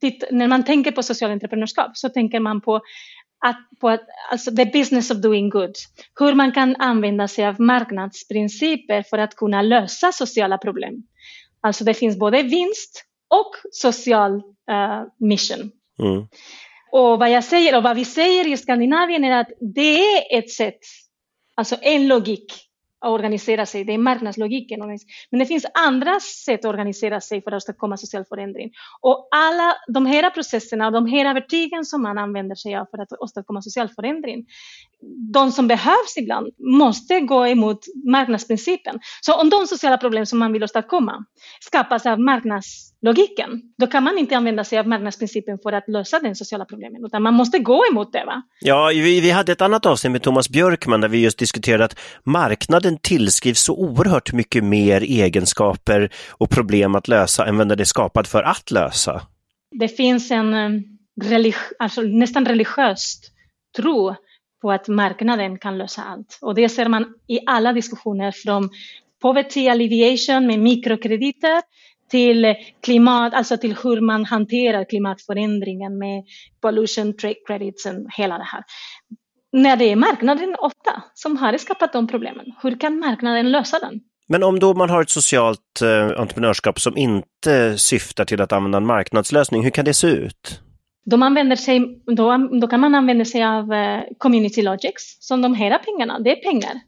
[0.00, 2.80] titt, när man tänker på social entreprenörskap så tänker man på
[3.40, 5.74] att, på att, alltså the business of doing good.
[6.18, 10.94] Hur man kan använda sig av marknadsprinciper för att kunna lösa sociala problem.
[11.60, 14.34] Alltså det finns både vinst och social
[14.70, 15.70] uh, mission.
[16.02, 16.26] Mm.
[16.92, 20.50] Och vad jag säger och vad vi säger i Skandinavien är att det är ett
[20.50, 20.80] sätt,
[21.54, 22.69] alltså en logik
[23.00, 23.84] att organisera sig.
[23.84, 24.80] Det är marknadslogiken.
[25.30, 28.70] Men det finns andra sätt att organisera sig för att åstadkomma social förändring.
[29.00, 32.98] Och alla de här processerna och de här verktygen som man använder sig av för
[32.98, 34.46] att åstadkomma social förändring,
[35.32, 39.00] de som behövs ibland måste gå emot marknadsprincipen.
[39.20, 41.24] Så om de sociala problem som man vill åstadkomma
[41.60, 42.20] skapas av
[43.02, 47.04] marknadslogiken, då kan man inte använda sig av marknadsprincipen för att lösa den sociala problemen,
[47.04, 48.24] utan man måste gå emot det.
[48.24, 48.42] Va?
[48.60, 51.98] Ja, vi, vi hade ett annat avsnitt med Thomas Björkman där vi just diskuterade att
[52.24, 57.84] marknaden tillskrivs så oerhört mycket mer egenskaper och problem att lösa än vad den är
[57.84, 59.22] skapad för att lösa.
[59.70, 60.80] Det finns en eh,
[61.22, 63.32] religi alltså nästan religiöst
[63.76, 64.14] tro
[64.62, 66.38] på att marknaden kan lösa allt.
[66.42, 68.70] Och det ser man i alla diskussioner från
[69.22, 71.62] poverty alleviation med mikrokrediter
[72.10, 76.24] till klimat, alltså till hur man hanterar klimatförändringen med
[76.62, 78.64] pollution trade credits och hela det här.
[79.52, 84.00] När det är marknaden ofta som har skapat de problemen, hur kan marknaden lösa den?
[84.28, 88.78] Men om då man har ett socialt eh, entreprenörskap som inte syftar till att använda
[88.78, 90.60] en marknadslösning, hur kan det se ut?
[91.04, 95.54] De använder sig, då, då kan man använda sig av uh, community logics, som de
[95.54, 96.80] här pengarna, det är pengar.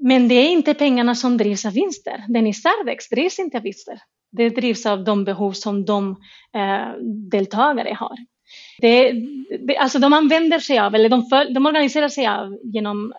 [0.00, 2.24] Men det är inte pengarna som drivs av vinster.
[2.28, 3.98] Den i Sardex drivs inte av vinster.
[4.36, 6.16] Det drivs av de behov som de
[6.54, 6.92] eh,
[7.30, 8.16] deltagare har.
[8.78, 9.12] Det,
[9.66, 13.12] det, alltså de använder sig av, eller de, för, de organiserar sig av genom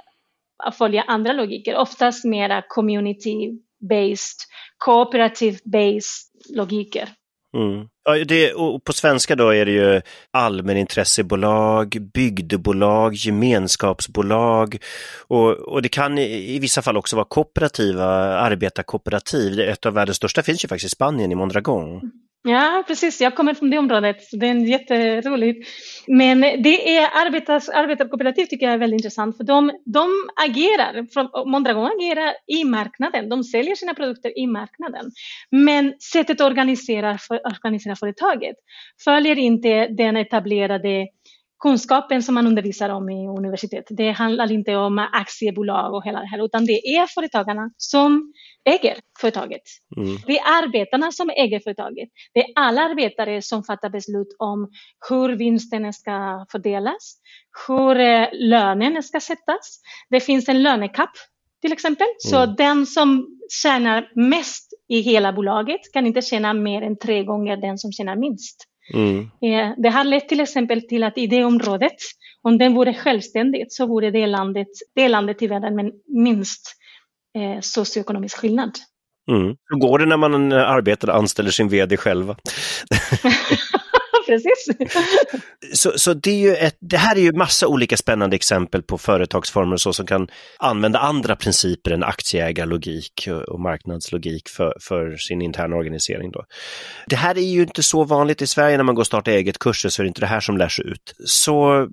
[0.64, 4.40] att följa andra logiker, oftast mera community-based,
[4.86, 7.10] cooperative-based logiker.
[7.56, 7.88] Mm.
[8.04, 8.54] Ja, det,
[8.84, 10.02] på svenska då är det ju
[10.32, 14.78] allmänintressebolag, bygdebolag, gemenskapsbolag
[15.28, 18.06] och, och det kan i, i, vissa fall också vara kooperativa
[18.40, 19.60] arbetarkooperativ.
[19.60, 22.12] Ett av världens största finns ju faktiskt i Spanien, i Mondragon.
[22.48, 23.22] Ja, precis.
[23.22, 24.18] Jag kommer från det området.
[24.32, 25.68] Det är jätteroligt.
[26.08, 30.10] Men det är arbetars, arbetarkooperativ tycker jag är väldigt intressant för de, de
[30.46, 31.06] agerar,
[31.52, 33.30] Mondragon agerar i marknaden.
[33.30, 35.12] De säljer sina produkter i marknaden.
[35.52, 38.56] Men sättet att organisera, för, organisera företaget
[39.04, 41.08] följer inte den etablerade
[41.60, 43.86] kunskapen som man undervisar om i universitet.
[43.90, 48.34] Det handlar inte om aktiebolag och hela det här, utan det är företagarna som
[48.70, 49.62] äger företaget.
[49.98, 50.18] Mm.
[50.28, 52.10] Det är arbetarna som äger företaget.
[52.34, 54.70] Det är alla arbetare som fattar beslut om
[55.10, 57.16] hur vinsten ska fördelas,
[57.68, 59.80] hur eh, lönen ska sättas.
[60.10, 61.12] Det finns en lönekapp
[61.62, 62.16] till exempel, mm.
[62.20, 63.28] så den som
[63.64, 68.16] tjänar mest i hela bolaget kan inte tjäna mer än tre gånger den som tjänar
[68.16, 68.68] minst.
[68.94, 69.20] Mm.
[69.20, 71.96] Eh, det har lett till exempel till att i det området,
[72.42, 76.76] om den vore självständigt, så vore det landet, det landet i världen med minst
[77.38, 78.72] eh, socioekonomisk skillnad.
[79.32, 79.56] Mm.
[79.70, 82.36] Hur går det när man arbetar och anställer sin vd själva?
[84.26, 84.68] Precis.
[85.74, 88.98] så, så det, är ju ett, det här är ju massa olika spännande exempel på
[88.98, 90.28] företagsformer och så som kan
[90.60, 96.32] använda andra principer än aktieägarlogik och marknadslogik för, för sin interna organisering.
[96.32, 96.44] Då.
[97.08, 100.02] Det här är ju inte så vanligt i Sverige när man går starta eget-kurser så
[100.02, 101.14] är det inte det här som lärs ut.
[101.26, 101.88] Så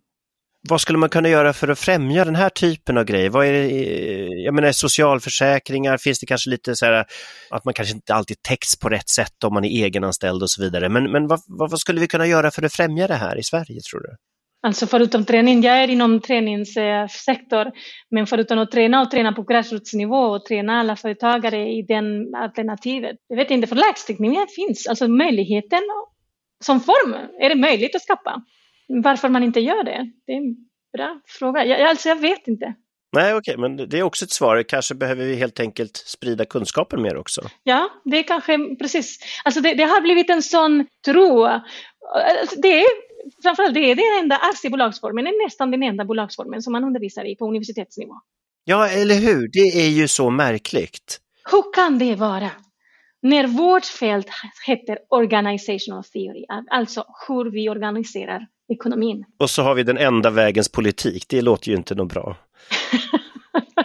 [0.69, 3.31] vad skulle man kunna göra för att främja den här typen av grejer?
[3.31, 3.69] Vad är det,
[4.27, 7.05] jag menar socialförsäkringar, finns det kanske lite så här
[7.51, 10.63] att man kanske inte alltid täcks på rätt sätt om man är egenanställd och så
[10.63, 10.89] vidare.
[10.89, 13.81] Men, men vad, vad skulle vi kunna göra för att främja det här i Sverige
[13.91, 14.17] tror du?
[14.67, 17.73] Alltså förutom träning, jag är inom träningssektor, eh,
[18.11, 23.17] men förutom att träna och träna på gräsrotsnivå och träna alla företagare i den alternativet.
[23.29, 25.81] Jag vet inte, för lagstiftningen finns, alltså möjligheten
[26.65, 28.43] som form är det möjligt att skapa.
[28.89, 30.57] Varför man inte gör det, det är en
[30.97, 31.65] bra fråga.
[31.65, 32.75] Jag, alltså jag vet inte.
[33.17, 34.63] Nej, okej, okay, men det är också ett svar.
[34.63, 37.43] Kanske behöver vi helt enkelt sprida kunskapen mer också.
[37.63, 39.19] Ja, det är kanske precis.
[39.45, 41.45] Alltså det, det har blivit en sån tro.
[41.45, 42.87] Alltså det är
[43.43, 47.37] framförallt det är den enda aktiebolagsformen, är nästan den enda bolagsformen som man undervisar i
[47.37, 48.15] på universitetsnivå.
[48.65, 49.49] Ja, eller hur?
[49.53, 51.21] Det är ju så märkligt.
[51.51, 52.51] Hur kan det vara?
[53.23, 54.27] När vårt fält
[54.67, 59.25] heter organizational theory, alltså hur vi organiserar ekonomin.
[59.39, 62.37] Och så har vi den enda vägens politik, det låter ju inte något bra.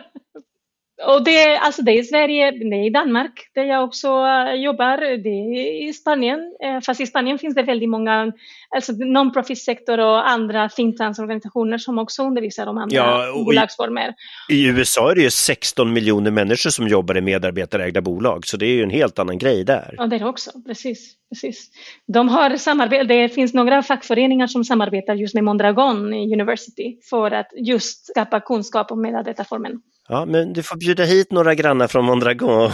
[1.08, 4.53] Och det, alltså det är i Sverige, det är i Danmark där jag också eh,
[4.53, 6.39] jobbar, det är i Spanien.
[6.64, 8.32] Eh, fast i Spanien finns det väldigt många,
[8.76, 14.14] alltså non-profit-sektor och andra think organisationer som också undervisar om andra ja, bolagsformer.
[14.49, 18.66] I, USA är det ju 16 miljoner människor som jobbar i medarbetarägda bolag, så det
[18.66, 19.95] är ju en helt annan grej där.
[19.97, 21.14] Ja, det är också, precis.
[21.30, 21.70] precis.
[22.08, 27.49] De har samarbete, det finns några fackföreningar som samarbetar just med Mondragon University för att
[27.55, 29.82] just skapa kunskap om medarbetarformen.
[30.08, 32.72] Ja, men du får bjuda hit några grannar från Mondragon och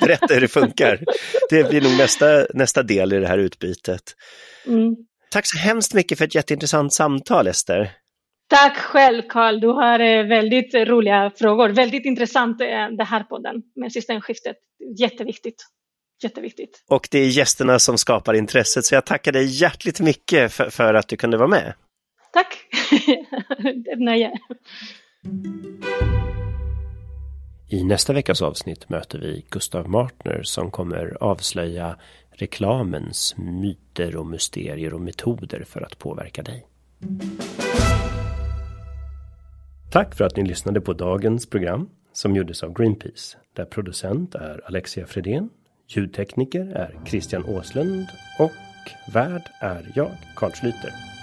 [0.00, 1.00] berätta hur det funkar.
[1.50, 4.02] Det blir nog nästa, nästa del i det här utbytet.
[4.66, 4.96] Mm.
[5.30, 7.90] Tack så hemskt mycket för ett jätteintressant samtal, Ester.
[8.48, 9.60] Tack själv, Carl.
[9.60, 11.68] Du har eh, väldigt roliga frågor.
[11.68, 12.66] Väldigt intressant eh,
[12.98, 14.56] det här podden med systemskiftet.
[14.98, 15.66] Jätteviktigt.
[16.22, 16.84] Jätteviktigt.
[16.90, 20.94] Och det är gästerna som skapar intresset, så jag tackar dig hjärtligt mycket för, för
[20.94, 21.74] att du kunde vara med.
[22.32, 22.66] Tack!
[23.58, 24.30] det är ett nöje.
[27.72, 31.96] I nästa veckas avsnitt möter vi Gustav Martner som kommer avslöja
[32.30, 36.66] reklamens myter och mysterier och metoder för att påverka dig.
[39.90, 44.60] Tack för att ni lyssnade på dagens program som gjordes av Greenpeace där producent är
[44.66, 45.50] Alexia Fredén,
[45.88, 48.06] ljudtekniker är Christian Åslund
[48.38, 51.19] och värd är jag, Carl Schlüter.